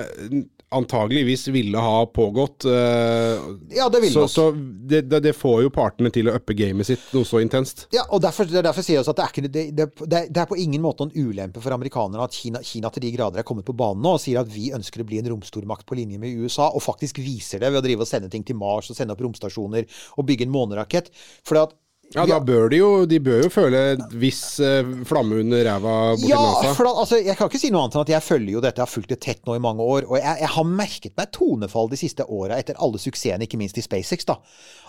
antageligvis 0.74 1.48
ville 1.54 1.78
ha 1.78 2.06
pågått. 2.10 2.64
Uh, 2.66 3.56
Ja, 3.70 3.88
det 3.88 4.00
ville 4.02 4.12
så, 4.12 4.20
nok. 4.26 4.30
så 4.30 4.44
det, 4.90 5.00
det, 5.10 5.20
det 5.28 5.32
får 5.38 5.62
jo 5.66 5.70
partene 5.70 6.10
til 6.12 6.28
å 6.30 6.34
uppe 6.38 6.56
gamet 6.58 6.88
sitt 6.88 7.04
noe 7.14 7.24
så 7.28 7.38
intenst. 7.44 7.86
Ja, 7.94 8.02
og 8.10 8.20
derfor, 8.24 8.48
det 8.50 8.58
er 8.60 8.66
derfor 8.66 8.82
sier 8.86 8.98
jeg 8.98 9.04
også 9.04 9.14
at 9.14 9.20
det 9.20 9.26
er, 9.26 9.32
ikke, 9.34 9.52
det, 9.54 9.86
er- 9.86 10.28
det 10.32 10.42
er 10.42 10.50
på 10.50 10.58
ingen 10.58 10.82
måte 10.84 11.06
en 11.06 11.14
ulempe 11.14 11.62
for 11.62 11.76
amerikanerne 11.76 12.26
at 12.26 12.34
Kina, 12.34 12.62
Kina 12.66 12.90
til 12.94 13.06
de 13.06 13.14
grader 13.14 13.40
er 13.44 13.46
kommet 13.48 13.66
på 13.68 13.76
banen 13.78 14.02
nå 14.02 14.16
og 14.18 14.22
sier 14.22 14.42
at 14.42 14.50
vi 14.52 14.72
ønsker 14.76 15.04
å 15.04 15.08
bli 15.08 15.22
en 15.22 15.30
romstormakt 15.36 15.86
på 15.86 15.98
linje 16.00 16.18
med 16.22 16.34
USA, 16.42 16.68
og 16.74 16.82
faktisk 16.84 17.22
viser 17.22 17.62
det 17.62 17.70
ved 17.72 17.80
å 17.82 17.86
drive 17.86 18.02
og 18.06 18.10
sende 18.10 18.32
ting 18.32 18.44
til 18.46 18.58
Mars 18.58 18.90
og 18.90 18.98
sende 18.98 19.14
opp 19.14 19.22
romstasjoner 19.24 19.86
og 20.18 20.26
bygge 20.28 20.48
en 20.50 20.54
månerakett. 20.58 21.12
For 21.46 21.62
at 21.62 21.76
Ja, 22.14 22.22
da 22.28 22.36
bør 22.38 22.68
de 22.70 22.78
jo 22.78 22.88
De 23.10 23.18
bør 23.20 23.40
jo 23.42 23.48
føle 23.50 23.80
en 23.96 24.02
viss 24.22 24.60
eh, 24.62 24.86
flamme 25.08 25.40
under 25.42 25.64
ræva 25.66 25.94
borti 26.14 26.30
Ja, 26.30 26.38
nesa. 26.38 26.74
for 26.78 26.86
altså, 26.92 27.18
jeg 27.18 27.34
kan 27.38 27.50
ikke 27.50 27.60
si 27.60 27.70
noe 27.74 27.82
annet 27.82 27.96
enn 27.98 28.04
at 28.06 28.12
jeg 28.14 28.24
følger 28.28 28.52
jo 28.54 28.62
dette, 28.62 28.78
jeg 28.78 28.86
har 28.86 28.92
fulgt 28.92 29.10
det 29.12 29.18
tett 29.24 29.42
nå 29.48 29.56
i 29.58 29.62
mange 29.64 29.82
år. 29.82 30.06
Og 30.06 30.18
jeg, 30.20 30.38
jeg 30.44 30.52
har 30.54 30.68
merket 30.70 31.16
meg 31.18 31.32
tonefall 31.34 31.90
de 31.90 31.98
siste 32.00 32.26
åra 32.30 32.60
etter 32.62 32.78
alle 32.78 33.00
suksessene, 33.02 33.48
ikke 33.48 33.58
minst 33.60 33.80
i 33.80 33.84
SpaceX, 33.84 34.24
da. 34.28 34.38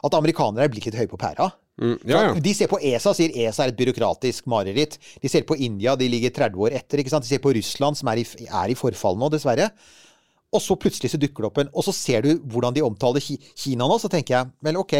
At 0.06 0.18
amerikanere 0.20 0.68
er 0.68 0.74
blitt 0.74 0.86
litt 0.92 1.00
høye 1.00 1.10
på 1.10 1.20
pæra. 1.20 1.50
Mm, 1.82 1.98
ja, 2.10 2.22
ja. 2.30 2.34
De 2.42 2.54
ser 2.58 2.70
på 2.72 2.80
ESA 2.82 3.12
og 3.14 3.18
sier 3.20 3.34
ESA 3.34 3.66
er 3.66 3.74
et 3.74 3.78
byråkratisk 3.82 4.48
mareritt. 4.50 4.98
De 5.22 5.30
ser 5.30 5.46
på 5.50 5.58
India, 5.58 5.98
de 5.98 6.10
ligger 6.10 6.34
30 6.38 6.68
år 6.70 6.78
etter. 6.80 7.02
De 7.02 7.22
ser 7.26 7.42
på 7.44 7.54
Russland, 7.58 7.98
som 8.00 8.10
er 8.14 8.22
i, 8.24 8.28
er 8.48 8.74
i 8.74 8.78
forfall 8.78 9.18
nå, 9.18 9.30
dessverre. 9.34 9.72
Og 10.56 10.62
så 10.64 10.78
plutselig 10.80 11.12
så 11.12 11.20
dukker 11.20 11.44
det 11.44 11.48
opp 11.50 11.58
en 11.60 11.70
Og 11.76 11.84
så 11.84 11.92
ser 11.96 12.24
du 12.24 12.30
hvordan 12.48 12.76
de 12.76 12.84
omtaler 12.86 13.24
Kina 13.24 13.88
nå, 13.90 13.98
så 14.00 14.08
tenker 14.12 14.38
jeg 14.38 14.52
vel, 14.64 14.78
ok, 14.80 14.94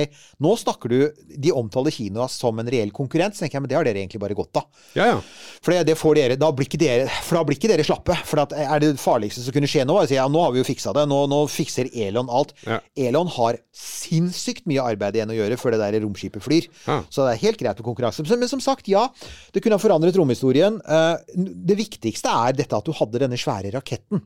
nå 0.44 0.52
snakker 0.60 0.92
du 0.92 0.98
De 1.40 1.54
omtaler 1.56 1.94
Kina 1.96 2.28
som 2.32 2.60
en 2.60 2.68
reell 2.68 2.92
konkurrent, 2.96 3.38
så 3.38 3.46
tenker 3.46 3.58
jeg 3.58 3.64
men 3.64 3.72
det 3.72 3.78
har 3.78 3.88
dere 3.88 4.02
egentlig 4.02 4.20
bare 4.20 4.36
godt 4.38 4.60
av. 4.60 4.68
ja, 4.98 5.06
ja. 5.14 5.22
For 5.64 5.74
det, 5.74 5.86
det 5.90 5.96
får 6.00 6.18
dere, 6.20 6.36
da 6.40 6.50
blir 6.56 6.68
ikke 6.68 6.80
dere, 6.82 7.08
for 7.24 7.40
da 7.40 7.44
blir 7.48 7.58
ikke 7.58 7.70
dere 7.72 7.86
slappe. 7.88 8.16
For 8.28 8.42
at, 8.44 8.54
er 8.60 8.82
det 8.84 8.92
farligste 9.02 9.42
som 9.44 9.56
kunne 9.56 9.70
skje 9.70 9.86
nå? 9.88 9.96
Altså, 10.00 10.16
ja, 10.18 10.28
nå 10.32 10.44
har 10.44 10.54
vi 10.54 10.62
jo 10.62 10.68
fiksa 10.68 10.94
det. 10.96 11.06
Nå, 11.10 11.18
nå 11.32 11.40
fikser 11.52 11.90
Elon 11.92 12.30
alt. 12.34 12.54
Ja. 12.68 12.78
Elon 13.08 13.32
har 13.38 13.60
sinnssykt 13.76 14.68
mye 14.70 14.84
arbeid 14.94 15.18
igjen 15.18 15.34
å 15.34 15.38
gjøre 15.38 15.58
før 15.60 15.76
det 15.76 15.82
der 15.82 16.00
romskipet 16.04 16.44
flyr. 16.44 16.70
Så 16.86 17.26
det 17.26 17.34
er 17.34 17.44
helt 17.48 17.60
greit 17.62 17.80
med 17.82 17.88
konkurranse. 17.88 18.24
Men, 18.28 18.44
men 18.44 18.52
som 18.52 18.64
sagt, 18.64 18.88
ja. 18.92 19.08
Det 19.56 19.64
kunne 19.64 19.80
ha 19.80 19.84
forandret 19.84 20.18
romhistorien. 20.20 20.80
Eh, 20.84 21.42
det 21.72 21.80
viktigste 21.80 22.32
er 22.48 22.56
dette 22.58 22.78
at 22.78 22.88
du 22.88 22.96
hadde 22.96 23.26
denne 23.26 23.40
svære 23.40 23.74
raketten. 23.76 24.24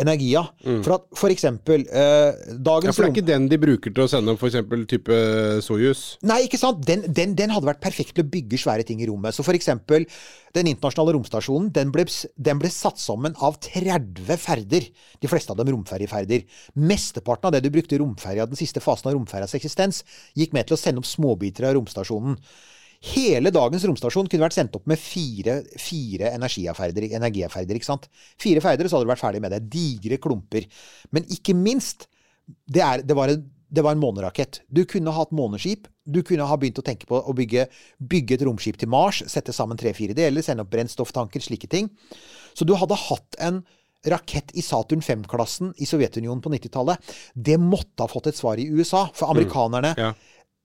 Energia. 0.00 0.44
For 0.84 0.94
at 0.96 1.04
for 1.18 1.32
eksempel 1.34 1.84
eh, 1.84 2.30
dagens 2.56 2.88
ja 2.88 2.94
for 2.96 3.04
det 3.04 3.10
er 3.10 3.14
ikke 3.16 3.26
den 3.28 3.48
de 3.50 3.58
bruker 3.60 3.92
til 3.92 4.04
å 4.04 4.08
sende 4.10 4.34
f.eks. 4.38 4.56
type 4.88 5.18
Soyuz. 5.64 6.04
Nei, 6.28 6.42
ikke 6.46 6.60
sant? 6.60 6.80
Den, 6.88 7.04
den, 7.08 7.34
den 7.38 7.52
hadde 7.52 7.68
vært 7.68 7.82
perfekt 7.84 8.16
til 8.16 8.24
å 8.24 8.30
bygge 8.32 8.60
svære 8.62 8.86
ting 8.88 9.02
i 9.04 9.08
rommet. 9.10 9.36
Så 9.36 9.44
for 9.46 9.56
eksempel, 9.58 10.06
den 10.56 10.72
internasjonale 10.72 11.16
romstasjonen, 11.16 11.70
den 11.76 11.92
ble, 11.94 12.06
den 12.48 12.60
ble 12.62 12.72
satt 12.72 13.00
sammen 13.02 13.36
av 13.44 13.60
30 13.64 14.32
ferder. 14.40 14.88
De 15.20 15.30
fleste 15.30 15.54
av 15.54 15.60
dem 15.60 15.72
romferjeferder. 15.74 16.44
Mesteparten 16.88 17.50
av 17.50 17.56
det 17.56 17.64
du 17.64 17.72
brukte 17.74 18.00
romferja, 18.00 18.48
den 18.48 18.60
siste 18.60 18.82
fasen 18.84 19.12
av 19.12 19.16
romferjas 19.18 19.56
eksistens, 19.58 20.02
gikk 20.38 20.56
med 20.56 20.68
til 20.68 20.78
å 20.78 20.82
sende 20.82 21.04
opp 21.04 21.08
småbiter 21.08 21.68
av 21.68 21.76
romstasjonen. 21.78 22.38
Hele 23.02 23.50
dagens 23.50 23.82
romstasjon 23.88 24.28
kunne 24.30 24.44
vært 24.46 24.54
sendt 24.54 24.76
opp 24.78 24.84
med 24.90 25.00
fire, 25.00 25.58
fire 25.80 26.30
energiaferder, 26.36 27.08
ikke 27.08 27.88
sant? 27.88 28.06
Fire 28.40 28.62
ferder, 28.62 28.86
så 28.86 28.96
hadde 28.98 29.08
du 29.08 29.12
vært 29.12 29.24
ferdig 29.24 29.42
med 29.42 29.54
det. 29.54 29.64
Digre 29.72 30.20
klumper. 30.22 30.68
Men 31.10 31.26
ikke 31.34 31.56
minst, 31.58 32.06
det, 32.46 32.84
er, 32.84 33.02
det, 33.02 33.16
var 33.18 33.32
en, 33.32 33.42
det 33.74 33.82
var 33.82 33.96
en 33.96 34.02
månerakett. 34.02 34.62
Du 34.70 34.84
kunne 34.86 35.14
hatt 35.16 35.34
måneskip. 35.34 35.90
Du 36.06 36.22
kunne 36.26 36.46
ha 36.46 36.58
begynt 36.58 36.78
å 36.78 36.86
tenke 36.86 37.08
på 37.10 37.18
å 37.18 37.34
bygge, 37.36 37.66
bygge 37.98 38.38
et 38.38 38.46
romskip 38.46 38.78
til 38.78 38.90
Mars, 38.90 39.24
sette 39.30 39.54
sammen 39.54 39.78
tre-fire 39.78 40.14
deler, 40.18 40.42
sende 40.42 40.62
opp 40.62 40.70
brennstofftanker, 40.72 41.42
slike 41.42 41.70
ting. 41.70 41.90
Så 42.54 42.66
du 42.66 42.76
hadde 42.78 42.98
hatt 43.08 43.38
en 43.42 43.64
rakett 44.06 44.50
i 44.58 44.62
Saturn 44.62 45.02
5-klassen 45.02 45.72
i 45.78 45.86
Sovjetunionen 45.86 46.42
på 46.42 46.50
90-tallet. 46.50 47.14
Det 47.34 47.58
måtte 47.62 48.02
ha 48.02 48.10
fått 48.10 48.32
et 48.32 48.38
svar 48.38 48.58
i 48.58 48.66
USA, 48.70 49.08
for 49.14 49.30
amerikanerne 49.34 49.94
Ja. 49.98 50.12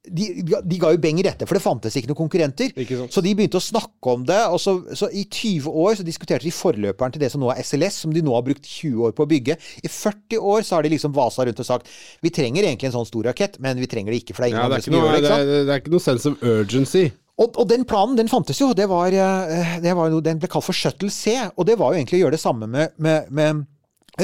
De, 0.09 0.27
de 0.43 0.79
ga 0.81 0.91
jo 0.93 0.99
beng 1.01 1.19
i 1.21 1.25
dette, 1.25 1.47
for 1.47 1.57
det 1.57 1.63
fantes 1.63 1.97
ikke 1.97 2.11
noen 2.11 2.19
konkurrenter. 2.19 2.71
Ikke. 2.73 3.07
Så 3.13 3.23
de 3.25 3.33
begynte 3.37 3.59
å 3.59 3.63
snakke 3.63 4.13
om 4.13 4.25
det. 4.27 4.39
og 4.51 4.59
så, 4.61 4.77
så 4.97 5.09
I 5.11 5.25
20 5.25 5.67
år 5.83 5.99
så 5.99 6.07
diskuterte 6.07 6.47
de 6.47 6.53
forløperen 6.55 7.13
til 7.13 7.23
det 7.23 7.31
som 7.33 7.43
nå 7.43 7.51
er 7.53 7.61
SLS, 7.63 8.01
som 8.05 8.15
de 8.15 8.23
nå 8.25 8.33
har 8.35 8.45
brukt 8.47 8.65
20 8.65 9.09
år 9.09 9.15
på 9.17 9.27
å 9.27 9.29
bygge. 9.29 9.57
I 9.83 9.91
40 9.91 10.49
år 10.53 10.65
så 10.67 10.77
har 10.77 10.87
de 10.87 10.93
liksom 10.95 11.15
vasa 11.15 11.47
rundt 11.47 11.63
og 11.63 11.69
sagt 11.69 11.91
vi 12.23 12.33
trenger 12.33 12.65
egentlig 12.65 12.91
en 12.91 12.97
sånn 12.99 13.09
stor 13.09 13.29
rakett, 13.31 13.59
men 13.63 13.79
vi 13.81 13.89
trenger 13.91 14.13
det 14.13 14.23
ikke. 14.23 14.35
for 14.37 14.43
det 14.43 14.49
er 14.49 14.55
ingen 14.55 14.65
Ja, 14.65 14.73
det, 14.73 14.81
er 14.81 14.85
ikke 14.85 14.97
noe, 14.97 15.15
det. 15.15 15.31
det, 15.51 15.63
det 15.69 15.73
er 15.75 15.81
ikke 15.83 15.95
noe 15.95 16.03
sense 16.03 16.29
of 16.29 16.43
urgency. 16.43 17.07
Og, 17.37 17.53
og 17.53 17.67
den 17.69 17.83
planen 17.85 18.17
den 18.17 18.29
fantes 18.31 18.59
jo. 18.61 18.71
Det 18.77 18.87
var, 18.89 19.13
eh, 19.13 19.77
det 19.83 19.93
var 19.97 20.09
noe, 20.09 20.25
den 20.25 20.39
ble 20.41 20.49
kalt 20.49 20.65
for 20.65 20.77
Shuttle 20.77 21.11
C. 21.13 21.35
Og 21.53 21.67
det 21.69 21.77
var 21.77 21.93
jo 21.93 22.01
egentlig 22.01 22.21
å 22.21 22.23
gjøre 22.25 22.37
det 22.37 22.41
samme 22.41 22.69
med, 22.71 22.95
med, 22.97 23.29
med 23.29 23.65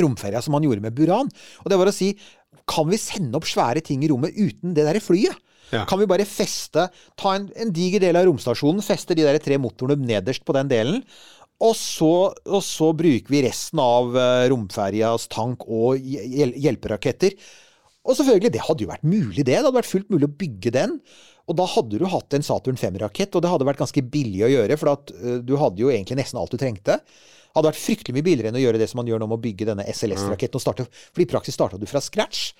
romferja 0.01 0.41
som 0.41 0.55
man 0.55 0.65
gjorde 0.65 0.81
med 0.81 0.95
Buran. 0.97 1.29
Og 1.61 1.69
det 1.69 1.77
var 1.77 1.91
å 1.91 1.93
si 1.93 2.13
kan 2.69 2.87
vi 2.87 2.99
sende 2.99 3.35
opp 3.37 3.47
svære 3.47 3.83
ting 3.83 4.03
i 4.05 4.09
rommet 4.11 4.35
uten 4.37 4.75
det 4.75 4.85
derre 4.87 5.03
flyet? 5.03 5.35
Ja. 5.73 5.83
Kan 5.89 6.01
vi 6.01 6.09
bare 6.09 6.27
feste, 6.29 6.87
ta 7.19 7.35
en, 7.37 7.49
en 7.59 7.73
diger 7.73 8.03
del 8.03 8.19
av 8.19 8.27
romstasjonen, 8.29 8.83
feste 8.85 9.17
de 9.17 9.25
der 9.25 9.39
tre 9.43 9.57
motorene 9.61 10.05
nederst 10.05 10.45
på 10.45 10.55
den 10.57 10.69
delen, 10.71 11.01
og 11.63 11.75
så, 11.79 12.13
og 12.33 12.63
så 12.65 12.89
bruker 12.97 13.31
vi 13.31 13.43
resten 13.45 13.79
av 13.79 14.15
eh, 14.19 14.45
romferjas 14.51 15.29
tank 15.31 15.63
og 15.67 15.99
hjel 16.01 16.51
hjelperaketter. 16.59 17.37
Og 18.03 18.17
selvfølgelig, 18.17 18.51
det 18.51 18.63
hadde 18.65 18.83
jo 18.83 18.89
vært 18.89 19.05
mulig, 19.07 19.45
det. 19.45 19.53
Det 19.53 19.61
hadde 19.61 19.77
vært 19.77 19.87
fullt 19.87 20.09
mulig 20.11 20.27
å 20.27 20.35
bygge 20.41 20.73
den. 20.75 20.97
Og 21.47 21.55
da 21.59 21.67
hadde 21.67 21.99
du 21.99 22.05
hatt 22.07 22.35
en 22.35 22.43
Saturn 22.43 22.79
5-rakett, 22.79 23.35
og 23.35 23.43
det 23.43 23.51
hadde 23.51 23.67
vært 23.67 23.79
ganske 23.79 24.03
billig 24.11 24.43
å 24.47 24.51
gjøre, 24.51 24.79
for 24.79 24.93
at, 24.95 25.13
eh, 25.15 25.39
du 25.43 25.55
hadde 25.59 25.83
jo 25.83 25.91
egentlig 25.93 26.19
nesten 26.19 26.39
alt 26.41 26.51
du 26.51 26.59
trengte. 26.59 26.99
Hadde 27.53 27.69
vært 27.69 27.79
fryktelig 27.79 28.17
mye 28.17 28.25
billigere 28.25 28.51
enn 28.51 28.59
å 28.59 28.63
gjøre 28.63 28.81
det 28.81 28.89
som 28.91 28.99
man 28.99 29.07
gjør 29.11 29.21
nå 29.21 29.29
med 29.29 29.39
å 29.39 29.43
bygge 29.43 29.69
denne 29.69 29.85
SLS-raketten. 29.93 30.87
For 31.13 31.23
i 31.23 31.29
praksis 31.29 31.55
starta 31.55 31.79
du 31.79 31.85
fra 31.87 32.01
scratch. 32.03 32.55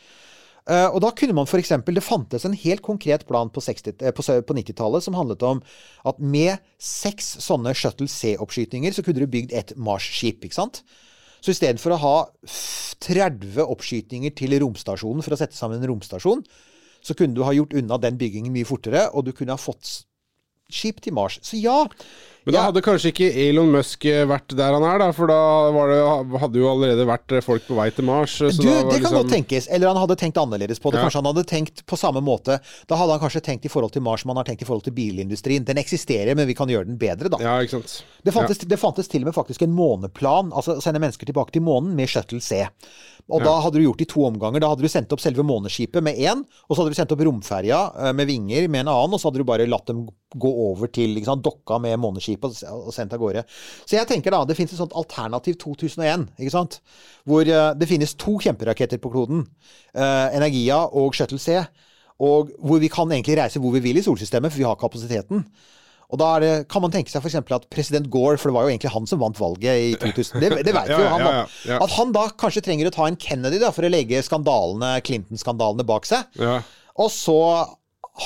Eh, 0.63 0.85
og 0.87 1.01
da 1.03 1.09
kunne 1.11 1.35
man 1.35 1.47
f.eks. 1.49 1.73
Det 1.83 2.03
fantes 2.05 2.45
en 2.47 2.55
helt 2.55 2.83
konkret 2.85 3.25
plan 3.27 3.51
på, 3.51 3.63
60 3.63 3.97
eh, 3.99 4.13
på, 4.15 4.23
på 4.23 4.57
90-tallet 4.59 5.03
som 5.03 5.17
handlet 5.17 5.43
om 5.43 5.59
at 6.07 6.21
med 6.23 6.63
seks 6.79 7.33
sånne 7.43 7.75
Shuttle 7.75 8.07
C-oppskytninger 8.07 8.95
så 8.95 9.03
kunne 9.03 9.25
du 9.25 9.33
bygd 9.33 9.55
et 9.55 9.75
Mars-skip. 9.75 10.45
ikke 10.45 10.61
sant? 10.61 10.83
Så 11.43 11.51
istedenfor 11.51 11.97
å 11.97 11.99
ha 11.99 12.15
30 13.03 13.59
oppskytninger 13.65 14.31
til 14.37 14.55
romstasjonen 14.63 15.25
for 15.25 15.35
å 15.35 15.41
sette 15.41 15.57
sammen 15.57 15.81
en 15.81 15.89
romstasjon, 15.91 16.45
så 17.03 17.15
kunne 17.19 17.35
du 17.35 17.43
ha 17.43 17.51
gjort 17.51 17.75
unna 17.75 17.99
den 17.99 18.15
byggingen 18.15 18.53
mye 18.55 18.67
fortere, 18.67 19.09
og 19.11 19.27
du 19.27 19.33
kunne 19.35 19.57
ha 19.57 19.59
fått 19.59 20.05
skip 20.71 21.01
til 21.03 21.15
Mars. 21.17 21.41
Så 21.43 21.59
ja. 21.59 21.83
Men 22.43 22.55
da 22.55 22.59
ja, 22.59 22.63
hadde 22.67 22.81
kanskje 22.83 23.11
ikke 23.13 23.27
Elon 23.39 23.69
Musk 23.71 24.03
eh, 24.09 24.25
vært 24.27 24.51
der 24.59 24.75
han 24.75 24.83
er, 24.83 24.97
da? 24.99 25.05
For 25.15 25.31
da 25.31 25.37
var 25.71 25.91
det, 25.91 25.99
hadde 26.41 26.59
jo 26.59 26.67
allerede 26.67 27.05
vært 27.07 27.31
eh, 27.37 27.43
folk 27.43 27.63
på 27.69 27.77
vei 27.77 27.85
til 27.95 28.03
Mars. 28.09 28.33
eh, 28.43 28.51
du, 28.51 28.65
det 28.67 28.73
kan 28.73 28.89
liksom- 28.91 29.15
godt 29.15 29.31
tenkes. 29.31 29.69
Eller 29.71 29.93
han 29.93 29.99
hadde 30.01 30.17
tenkt 30.19 30.39
annerledes 30.41 30.81
på 30.83 30.91
det. 30.91 30.99
Ja. 30.99 31.07
Kanskje 31.07 31.21
han 31.21 31.29
hadde 31.31 31.45
tenkt 31.47 31.85
på 31.87 31.99
samme 31.99 32.19
måte. 32.19 32.59
Da 32.89 32.99
hadde 32.99 33.15
han 33.15 33.23
kanskje 33.23 33.43
tenkt 33.47 33.69
i 33.69 33.71
forhold 33.71 33.95
til 33.95 34.03
Mars 34.03 34.25
som 34.25 34.33
han 34.33 34.41
har 34.41 34.49
tenkt 34.49 34.65
i 34.65 34.67
forhold 34.67 34.83
til 34.83 34.95
bilindustrien. 34.97 35.63
Den 35.63 35.79
eksisterer, 35.79 36.35
men 36.35 36.47
vi 36.47 36.57
kan 36.57 36.67
gjøre 36.67 36.89
den 36.89 36.99
bedre, 36.99 37.31
da. 37.31 37.39
Ja, 37.39 37.55
ikke 37.63 37.79
sant. 37.79 38.03
Det 38.23 38.35
fantes, 38.35 38.59
det 38.59 38.79
fantes 38.79 39.07
til 39.07 39.23
og 39.23 39.31
med 39.31 39.37
faktisk 39.39 39.63
en 39.63 39.71
måneplan, 39.75 40.51
altså 40.51 40.77
å 40.79 40.83
sende 40.83 40.99
mennesker 40.99 41.27
tilbake 41.27 41.55
til 41.55 41.63
månen 41.63 41.95
med 41.95 42.11
Shuttle 42.11 42.43
C. 42.43 42.65
Og 43.31 43.39
da 43.39 43.55
hadde 43.63 43.79
du 43.79 43.85
gjort 43.85 44.01
det 44.03 44.09
i 44.09 44.11
to 44.11 44.25
omganger. 44.27 44.59
Da 44.59 44.67
hadde 44.73 44.83
du 44.83 44.91
sendt 44.91 45.13
opp 45.15 45.21
selve 45.23 45.45
måneskipet 45.47 46.03
med 46.03 46.19
én, 46.19 46.43
og 46.43 46.75
så 46.75 46.81
hadde 46.83 46.91
du 46.91 46.99
sendt 46.99 47.15
opp 47.15 47.23
romferja 47.23 48.11
med 48.11 48.27
vinger 48.27 48.67
med 48.67 48.83
en 48.83 48.91
annen, 48.91 49.15
og 49.15 49.21
så 49.21 49.29
hadde 49.29 49.39
du 49.39 49.47
bare 49.47 49.67
latt 49.69 49.87
dem 49.87 50.03
gå 50.35 50.49
over 50.49 50.89
til 50.91 51.15
ikke 51.19 51.35
dokka 51.45 51.79
med 51.79 51.99
måneskipet 52.01 52.32
og 52.41 52.87
og 52.87 52.93
sendt 52.95 53.13
av 53.13 53.19
gårde. 53.21 53.43
Så 53.85 53.97
jeg 53.97 54.07
tenker 54.09 54.31
da, 54.33 54.43
det 54.45 54.55
finnes 54.57 54.73
et 54.73 54.79
sånt 54.81 54.95
alternativ 54.97 55.55
2001, 55.61 56.27
ikke 56.39 56.53
sant? 56.53 56.79
Hvor 57.29 57.45
eh, 57.45 57.73
det 57.77 57.87
finnes 57.89 58.15
to 58.15 58.39
kjemperaketter 58.41 58.97
på 58.97 59.11
kloden. 59.13 59.45
eh, 59.93 60.35
Energia 60.35 60.81
og 60.89 61.13
Shuttle 61.13 61.39
C. 61.39 61.59
Og 62.23 62.49
hvor 62.61 62.79
vi 62.79 62.89
kan 62.89 63.09
egentlig 63.11 63.37
reise 63.37 63.59
hvor 63.59 63.73
vi 63.73 63.79
vil 63.83 63.97
i 63.97 64.03
solsystemet, 64.05 64.51
for 64.51 64.57
vi 64.57 64.67
har 64.67 64.75
kapasiteten. 64.79 65.45
Og 66.13 66.19
da 66.21 66.39
det, 66.39 66.51
kan 66.69 66.83
man 66.83 66.91
tenke 66.93 67.09
seg 67.09 67.23
f.eks. 67.23 67.35
at 67.41 67.69
president 67.73 68.09
Gore, 68.13 68.37
for 68.37 68.51
det 68.51 68.55
var 68.57 68.67
jo 68.67 68.69
egentlig 68.73 68.91
han 68.93 69.07
som 69.09 69.19
vant 69.23 69.39
valget 69.39 69.79
i 69.81 69.93
2000 69.97 70.39
Det, 70.43 70.49
det 70.67 70.73
vet 70.75 70.91
vi 70.91 70.99
jo. 71.01 71.07
Han, 71.09 71.23
ja, 71.25 71.31
ja, 71.39 71.45
ja. 71.71 71.79
At 71.81 71.95
han 71.97 72.11
da 72.13 72.27
kanskje 72.37 72.61
trenger 72.67 72.89
å 72.91 72.93
ta 72.93 73.07
en 73.09 73.17
Kennedy 73.17 73.57
da, 73.63 73.71
for 73.73 73.87
å 73.87 73.89
legge 73.89 74.21
skandalene, 74.21 74.99
Clinton-skandalene 75.07 75.85
bak 75.89 76.05
seg. 76.05 76.29
Og 77.01 77.09
så 77.09 77.39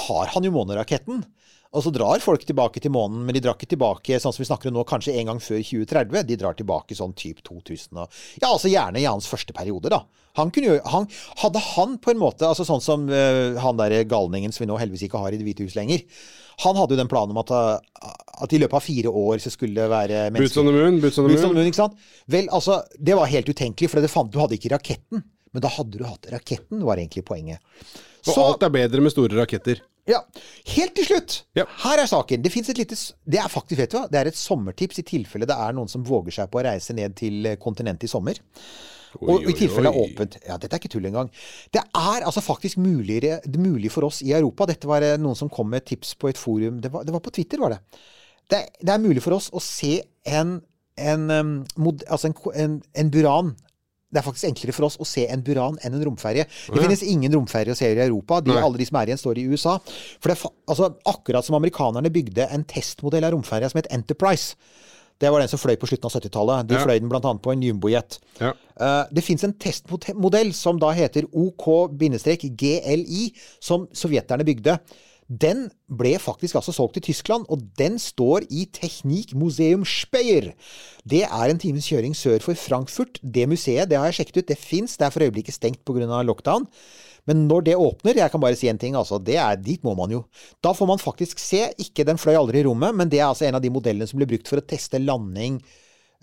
har 0.03 0.33
han 0.33 0.43
jo 0.43 0.51
måneraketten. 0.51 1.23
Og 1.75 1.83
så 1.83 1.91
drar 1.93 2.23
folk 2.23 2.45
tilbake 2.47 2.81
til 2.83 2.93
månen, 2.95 3.25
men 3.27 3.35
de 3.35 3.41
drar 3.43 3.57
ikke 3.57 3.71
tilbake 3.73 4.19
sånn 4.21 4.35
som 4.35 4.43
vi 4.43 4.47
snakker 4.49 4.71
om 4.71 4.77
nå, 4.77 4.85
kanskje 4.87 5.17
en 5.19 5.31
gang 5.31 5.41
før 5.43 5.59
2030. 5.59 6.23
De 6.29 6.39
drar 6.39 6.55
tilbake 6.57 6.95
sånn 6.97 7.15
type 7.17 7.43
2000 7.47 8.03
og 8.03 8.21
Ja, 8.41 8.51
altså 8.53 8.71
gjerne 8.71 9.01
i 9.01 9.07
hans 9.07 9.27
første 9.29 9.55
periode, 9.55 9.91
da. 9.93 10.03
Han 10.37 10.51
kunne 10.53 10.75
jo, 10.75 10.81
han, 10.85 11.07
hadde 11.41 11.61
han 11.73 11.95
på 11.97 12.11
en 12.13 12.19
måte 12.21 12.45
altså 12.45 12.61
Sånn 12.67 12.83
som 12.83 13.07
uh, 13.09 13.57
han 13.57 13.79
der 13.79 14.03
galningen 14.05 14.53
som 14.53 14.61
vi 14.61 14.67
nå 14.69 14.75
heldigvis 14.77 15.07
ikke 15.07 15.21
har 15.23 15.33
i 15.33 15.39
Det 15.39 15.47
hvite 15.47 15.65
hus 15.65 15.73
lenger. 15.77 16.03
Han 16.61 16.77
hadde 16.77 16.93
jo 16.93 16.99
den 16.99 17.09
planen 17.09 17.33
om 17.35 17.41
at, 17.41 17.51
eh, 17.53 18.13
at 18.41 18.53
i 18.53 18.57
løpet 18.57 18.79
av 18.79 18.81
fire 18.81 19.11
år 19.13 19.41
så 19.43 19.51
skulle 19.53 19.77
det 19.77 19.91
være 19.91 20.23
Boots 20.33 20.57
on 20.57 20.65
the 20.65 20.73
moon, 20.73 20.97
boots 21.03 21.19
on 21.21 21.27
the 21.29 21.37
moon. 21.37 21.67
ikke 21.69 21.77
sant? 21.83 21.99
Vel, 22.33 22.47
altså, 22.49 22.79
det 22.97 23.13
var 23.17 23.29
helt 23.29 23.51
utenkelig, 23.51 23.91
for 23.91 24.01
det 24.01 24.09
fant, 24.09 24.31
du 24.33 24.39
hadde 24.41 24.57
ikke 24.57 24.71
raketten. 24.73 25.21
Men 25.53 25.63
da 25.63 25.69
hadde 25.75 25.99
du 25.99 26.05
hatt 26.07 26.25
raketten, 26.33 26.81
var 26.85 26.97
egentlig 26.97 27.27
poenget. 27.27 27.61
Og 28.25 28.41
alt 28.41 28.65
er 28.65 28.73
bedre 28.73 29.05
med 29.05 29.13
store 29.13 29.37
raketter. 29.37 29.83
Ja. 30.07 30.21
Helt 30.75 30.95
til 30.95 31.05
slutt, 31.09 31.33
Ja. 31.57 31.65
her 31.83 31.99
er 31.99 32.07
saken. 32.07 32.41
Det 32.41 32.51
fins 32.53 32.69
et 32.69 32.77
lite 32.79 32.95
Det 33.27 33.39
er 33.39 33.49
faktisk, 33.51 33.77
vet 33.81 33.91
du 33.91 33.97
hva, 33.97 34.07
det 34.11 34.19
er 34.19 34.27
et 34.27 34.39
sommertips 34.39 34.99
i 34.99 35.03
tilfelle 35.03 35.45
det 35.49 35.55
er 35.55 35.73
noen 35.75 35.89
som 35.91 36.03
våger 36.07 36.31
seg 36.31 36.51
på 36.51 36.61
å 36.61 36.63
reise 36.63 36.95
ned 36.95 37.15
til 37.19 37.45
eh, 37.45 37.57
kontinentet 37.59 38.07
i 38.07 38.11
sommer. 38.11 38.39
og 39.19 39.43
i 39.49 39.53
tilfelle 39.53 39.89
det 39.89 39.95
er 39.95 40.03
åpent. 40.05 40.37
Ja, 40.47 40.57
dette 40.57 40.75
er 40.75 40.79
ikke 40.79 40.93
tull 40.93 41.05
engang. 41.09 41.29
Det 41.73 41.81
er 41.81 42.23
altså 42.23 42.41
faktisk 42.41 42.77
mulig 42.77 43.91
for 43.91 44.05
oss 44.05 44.21
i 44.21 44.31
Europa. 44.31 44.65
Dette 44.65 44.87
var 44.87 45.01
eh, 45.01 45.17
noen 45.17 45.35
som 45.35 45.49
kom 45.49 45.69
med 45.69 45.85
tips 45.85 46.15
på 46.15 46.29
et 46.29 46.37
forum. 46.37 46.79
Det 46.81 46.91
var, 46.93 47.03
det 47.03 47.13
var 47.13 47.19
på 47.19 47.31
Twitter, 47.31 47.59
var 47.59 47.75
det. 47.75 47.79
Det, 48.49 48.63
det 48.81 48.93
er 48.93 49.03
mulig 49.03 49.23
for 49.23 49.35
oss 49.35 49.49
å 49.51 49.59
se 49.59 50.01
en, 50.25 50.61
en, 50.95 51.65
mod, 51.75 52.03
altså 52.07 52.29
en, 52.31 52.35
en, 52.55 52.81
en 52.95 53.11
Buran. 53.11 53.55
Det 54.07 54.21
er 54.21 54.23
faktisk 54.23 54.47
enklere 54.47 54.71
for 54.73 54.85
oss 54.87 54.95
å 54.97 55.05
se 55.05 55.25
en 55.27 55.41
Buran 55.43 55.75
enn 55.83 55.93
en 55.97 56.03
romferje. 56.07 56.45
Det 56.47 56.75
Ja. 56.77 56.81
finnes 56.87 57.03
ingen 57.03 57.31
romferje 57.33 57.73
å 57.73 57.75
se 57.75 57.91
i 57.91 57.99
Europa. 57.99 58.39
De, 58.41 58.51
alle 58.51 58.77
de 58.77 58.85
som 58.85 58.95
er 59.01 59.07
igjen, 59.07 59.17
står 59.19 59.37
i 59.37 59.47
USA. 59.51 59.79
For 60.21 60.29
det, 60.31 60.37
altså, 60.67 60.95
akkurat 61.05 61.43
som 61.43 61.55
amerikanerne 61.55 62.09
bygde 62.09 62.47
en 62.49 62.63
testmodell 62.63 63.25
av 63.25 63.33
romferja 63.33 63.69
som 63.69 63.79
het 63.81 63.91
Enterprise. 63.91 64.55
Det 65.19 65.29
var 65.31 65.39
den 65.39 65.47
som 65.49 65.59
fløy 65.59 65.75
på 65.75 65.87
slutten 65.89 66.05
av 66.05 66.11
70-tallet. 66.13 66.67
De 66.67 66.75
Ja. 66.75 66.85
fløy 66.85 66.99
den 66.99 67.09
bl.a. 67.09 67.19
på 67.19 67.51
en 67.51 67.61
jumbojet. 67.61 68.19
Ja. 68.39 68.53
Uh, 68.79 69.03
det 69.11 69.23
fins 69.23 69.43
en 69.43 69.53
testmodell 69.53 70.53
som 70.53 70.77
da 70.79 70.91
heter 70.93 71.23
OK-GLI, 71.33 73.33
som 73.59 73.87
sovjeterne 73.91 74.45
bygde. 74.45 74.79
Den 75.27 75.65
ble 75.91 76.13
faktisk 76.23 76.55
altså 76.55 76.71
solgt 76.71 77.01
i 77.01 77.03
Tyskland, 77.03 77.45
og 77.51 77.65
den 77.79 77.97
står 77.99 78.45
i 78.47 78.63
Technikmuseum 78.71 79.83
Speyer. 79.83 80.53
Det 81.03 81.25
er 81.27 81.51
en 81.51 81.59
times 81.59 81.89
kjøring 81.91 82.15
sør 82.15 82.39
for 82.43 82.55
Frankfurt. 82.55 83.19
Det 83.21 83.47
museet 83.49 83.91
det 83.91 83.99
har 83.99 84.07
jeg 84.07 84.21
sjekket 84.21 84.39
ut, 84.39 84.47
det 84.53 84.59
fins. 84.61 84.95
Det 84.95 85.07
er 85.07 85.11
for 85.11 85.25
øyeblikket 85.27 85.57
stengt 85.57 85.83
pga. 85.83 86.21
lockdown. 86.23 86.67
Men 87.27 87.47
når 87.49 87.65
det 87.67 87.75
åpner, 87.75 88.15
jeg 88.15 88.31
kan 88.31 88.39
bare 88.39 88.55
si 88.55 88.69
en 88.71 88.79
ting, 88.79 88.95
altså, 88.95 89.19
det 89.19 89.35
er, 89.35 89.59
dit 89.59 89.83
må 89.83 89.93
man 89.99 90.11
jo. 90.11 90.23
Da 90.63 90.71
får 90.71 90.87
man 90.87 91.01
faktisk 91.01 91.39
se, 91.43 91.65
ikke 91.77 92.07
den 92.07 92.17
fløy 92.17 92.37
aldri 92.39 92.61
i 92.61 92.63
rommet, 92.63 92.95
men 92.95 93.11
det 93.11 93.19
er 93.19 93.27
altså 93.27 93.45
en 93.49 93.59
av 93.59 93.61
de 93.61 93.71
modellene 93.73 94.07
som 94.07 94.21
ble 94.21 94.29
brukt 94.29 94.47
for 94.47 94.61
å 94.61 94.63
teste 94.63 95.03
landing 95.03 95.59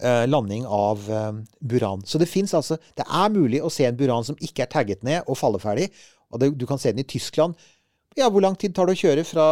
eh, 0.00 0.24
landing 0.26 0.64
av 0.64 1.04
eh, 1.10 1.32
Buran. 1.60 2.02
Så 2.08 2.18
det 2.18 2.30
fins 2.30 2.54
altså 2.54 2.78
Det 2.96 3.04
er 3.04 3.36
mulig 3.36 3.60
å 3.62 3.70
se 3.70 3.84
en 3.84 3.96
Buran 3.96 4.24
som 4.24 4.38
ikke 4.40 4.64
er 4.64 4.72
tagget 4.72 5.04
ned 5.04 5.28
og 5.28 5.36
falleferdig. 5.38 5.90
Og 6.32 6.40
det, 6.40 6.54
du 6.58 6.64
kan 6.66 6.80
se 6.80 6.90
den 6.92 7.04
i 7.04 7.08
Tyskland. 7.08 7.54
Ja, 8.16 8.29
hvor 8.31 8.44
lang 8.44 8.55
tid 8.59 8.74
tar 8.74 8.87
det 8.87 8.94
å 8.94 9.00
kjøre 9.00 9.24
fra 9.27 9.44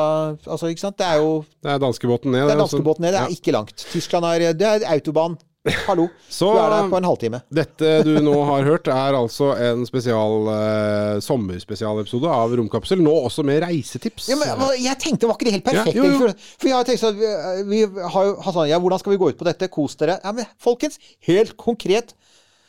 Altså, 0.46 0.70
ikke 0.70 0.85
sant. 0.85 0.98
Det 1.01 1.07
er 1.07 1.22
jo 1.22 1.44
Det 1.62 1.72
er 1.72 1.81
danskebåten 1.83 2.31
ned. 2.31 2.44
Det 2.46 2.55
er 2.55 2.61
altså. 2.61 2.79
danskebåten 2.79 3.07
ned. 3.07 3.16
Det 3.16 3.22
er 3.25 3.38
ikke 3.38 3.57
langt. 3.57 3.87
Tyskland 3.92 4.29
er 4.29 4.53
Det 4.55 4.68
er 4.68 4.87
autobahn. 4.92 5.38
Hallo. 5.87 6.09
Så- 6.29 6.51
du 6.51 6.59
er 6.59 6.70
der 6.70 6.88
på 6.90 6.96
en 6.98 7.05
halvtime. 7.07 7.40
Dette 7.55 7.90
du 8.07 8.16
nå 8.22 8.35
har 8.48 8.64
hørt, 8.66 8.88
er 8.90 9.14
altså 9.14 9.53
en 9.55 9.85
spesial 9.87 10.48
eh, 10.51 11.20
sommerspesialepisode 11.22 12.31
av 12.31 12.55
Romkapsel. 12.59 13.03
Nå 13.03 13.12
også 13.29 13.44
med 13.46 13.62
reisetips. 13.62 14.29
Ja, 14.33 14.38
men 14.40 14.59
Jeg 14.83 14.98
tenkte, 14.98 15.31
var 15.31 15.38
ikke 15.38 15.51
det 15.51 15.55
helt 15.59 15.68
perfekt? 15.68 15.94
Ja, 15.94 16.03
jo, 16.03 16.11
jo. 16.11 16.18
For, 16.18 16.48
for 16.59 16.70
jeg 16.72 16.77
har 16.79 16.88
tenkt 16.88 17.05
sånn 17.05 17.20
vi, 17.20 17.85
vi 17.87 18.09
har 18.14 18.27
jo 18.27 18.35
har 18.42 18.57
sånn, 18.59 18.70
Ja, 18.72 18.81
hvordan 18.83 19.03
skal 19.03 19.14
vi 19.14 19.20
gå 19.22 19.31
ut 19.31 19.38
på 19.38 19.46
dette? 19.46 19.70
Kos 19.70 19.94
dere. 20.01 20.18
Ja, 20.25 20.35
men 20.35 20.51
folkens, 20.62 20.98
helt 21.29 21.55
konkret. 21.61 22.14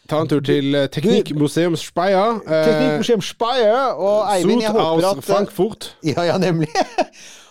Ta 0.09 0.19
en 0.21 0.27
tur 0.27 0.39
til 0.43 0.75
eh, 0.75 0.89
Teknikkmuseum 0.91 1.75
Speyer. 1.79 2.39
eh, 2.47 2.65
Teknikkmuseum 2.67 3.21
Speyer 3.21 3.93
og 3.95 4.25
Eivind, 4.35 4.61
jeg 4.61 4.71
håper 4.71 4.85
aus 4.85 5.17
at 5.17 5.23
Frankfurt. 5.23 5.95
Ja, 6.03 6.21
ja, 6.27 6.37
nemlig. 6.37 6.67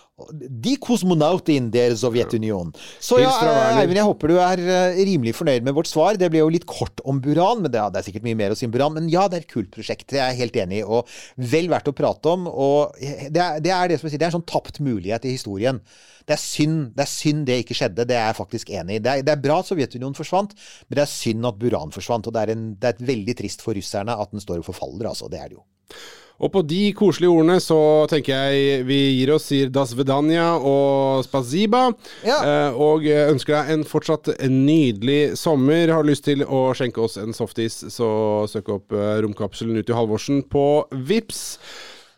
De 0.63 0.75
kosmonauten 0.77 1.71
der 1.73 1.95
Sovjetunionen. 1.97 2.69
Så 3.01 3.17
ja. 3.17 3.31
Eivind, 3.81 3.97
jeg 3.97 4.05
håper 4.05 4.29
du 4.29 4.35
er 4.37 4.61
eh, 4.61 4.99
rimelig 5.09 5.33
fornøyd 5.39 5.65
med 5.65 5.73
vårt 5.73 5.89
svar. 5.89 6.19
Det 6.21 6.29
ble 6.29 6.43
jo 6.43 6.51
litt 6.53 6.67
kort 6.69 7.01
om 7.09 7.17
Buran, 7.23 7.63
men 7.65 7.73
det, 7.73 7.79
er- 7.81 7.89
det 7.95 8.01
er 8.03 8.05
sikkert 8.11 8.27
mye 8.27 8.37
mer 8.37 8.53
å 8.53 8.57
si 8.59 8.67
om 8.69 8.75
Buran. 8.75 8.93
Men 8.93 9.09
ja, 9.09 9.25
det 9.27 9.39
er 9.39 9.45
et 9.47 9.49
kult 9.55 9.71
prosjekt. 9.73 10.05
Det 10.13 10.21
er 10.21 10.29
jeg 10.31 10.43
helt 10.43 10.59
enig 10.67 10.83
i, 10.83 10.85
og 10.85 11.09
vel 11.49 11.67
verdt 11.73 11.89
å 11.89 11.95
prate 11.97 12.29
om. 12.29 12.45
Og 12.45 12.93
det 13.01 13.41
er 13.41 13.57
det, 13.65 13.73
er 13.73 13.89
det 13.89 13.97
som 13.99 14.07
jeg 14.07 14.13
sier, 14.13 14.21
det 14.21 14.29
er 14.29 14.33
en 14.35 14.37
sånn 14.37 14.47
tapt 14.53 14.77
mulighet 14.85 15.25
i 15.25 15.33
historien. 15.33 15.81
Det 16.23 16.37
er 16.37 16.43
synd 16.45 16.93
det 16.95 17.03
er 17.03 17.09
synd 17.11 17.41
det 17.49 17.57
ikke 17.65 17.75
skjedde, 17.75 18.05
det 18.07 18.15
er 18.15 18.29
jeg 18.29 18.37
faktisk 18.37 18.69
enig 18.71 19.01
i. 19.01 19.03
Det 19.03 19.11
er, 19.17 19.25
det 19.27 19.33
er 19.33 19.41
bra 19.43 19.57
at 19.59 19.67
Sovjetunionen 19.73 20.15
forsvant, 20.15 20.53
men 20.87 20.95
det 21.01 21.03
er 21.07 21.11
synd 21.11 21.49
at 21.49 21.57
Buran 21.59 21.91
forsvant. 21.91 22.29
Og 22.29 22.37
det 22.37 22.45
er, 22.45 22.53
en, 22.53 22.69
det 22.79 22.91
er 22.91 22.95
et 22.99 23.07
veldig 23.09 23.35
trist 23.41 23.65
for 23.65 23.75
russerne 23.75 24.13
at 24.15 24.31
den 24.31 24.45
står 24.45 24.61
og 24.61 24.69
forfaller, 24.69 25.09
altså. 25.09 25.27
Det 25.33 25.41
er 25.41 25.49
det 25.51 25.57
jo. 25.57 25.65
Og 26.43 26.51
på 26.51 26.63
de 26.67 26.81
koselige 26.97 27.31
ordene 27.31 27.55
så 27.63 27.77
tenker 28.11 28.35
jeg 28.35 28.83
vi 28.87 28.99
gir 29.15 29.31
oss, 29.35 29.47
sier 29.47 29.71
das 29.71 29.93
vedania 29.95 30.49
og 30.59 31.23
spaziba. 31.23 31.85
Ja. 32.27 32.41
Eh, 32.43 32.81
og 32.83 33.07
ønsker 33.07 33.55
deg 33.55 33.71
en 33.77 33.87
fortsatt 33.87 34.33
nydelig 34.51 35.37
sommer. 35.39 35.87
Har 35.93 36.03
du 36.03 36.11
lyst 36.11 36.27
til 36.27 36.43
å 36.43 36.65
skjenke 36.75 37.03
oss 37.05 37.15
en 37.21 37.35
softis, 37.35 37.79
så 37.93 38.09
søk 38.51 38.73
opp 38.75 38.95
eh, 38.95 39.17
Romkapselen 39.23 39.79
ut 39.79 39.89
i 39.89 39.95
Halvorsen 39.95 40.43
på 40.51 40.67
Vips. 41.07 41.43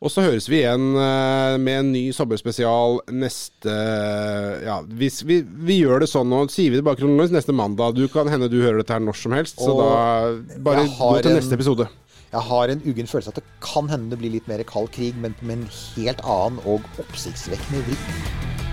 Og 0.05 0.11
så 0.11 0.25
høres 0.25 0.49
vi 0.51 0.59
igjen 0.59 0.97
eh, 0.99 1.55
med 1.61 1.79
en 1.79 1.91
ny 1.93 2.03
sommerspesial 2.13 2.99
neste 3.15 3.75
Ja, 4.65 4.81
hvis 4.85 5.21
vi, 5.25 5.39
vi 5.45 5.79
gjør 5.79 6.03
det 6.03 6.09
sånn 6.11 6.29
nå, 6.29 6.43
sier 6.51 6.73
vi 6.73 6.81
det 6.81 6.85
bare 6.85 6.99
kronologisk 6.99 7.37
neste 7.37 7.55
mandag. 7.55 7.95
Du 7.97 8.09
kan 8.11 8.29
hende 8.29 8.49
du 8.51 8.59
hører 8.59 8.81
dette 8.81 8.97
her 8.97 9.05
når 9.05 9.21
som 9.21 9.37
helst, 9.37 9.61
så 9.61 9.77
da 9.77 9.93
bare 10.65 10.87
gå 10.89 11.13
til 11.21 11.37
neste 11.37 11.57
episode. 11.57 11.87
Jeg 12.31 12.41
har 12.49 12.71
en 12.71 12.81
uggen 12.85 13.07
følelse 13.07 13.31
at 13.31 13.39
det 13.39 13.45
kan 13.63 13.89
hende 13.89 14.11
det 14.11 14.19
blir 14.19 14.33
litt 14.33 14.47
mer 14.51 14.63
kald 14.67 14.89
krig, 14.95 15.15
men 15.15 15.35
med 15.41 15.59
en 15.59 15.67
helt 15.95 16.23
annen 16.25 16.61
og 16.65 16.85
oppsiktsvekkende 17.05 17.85
vri. 17.87 18.64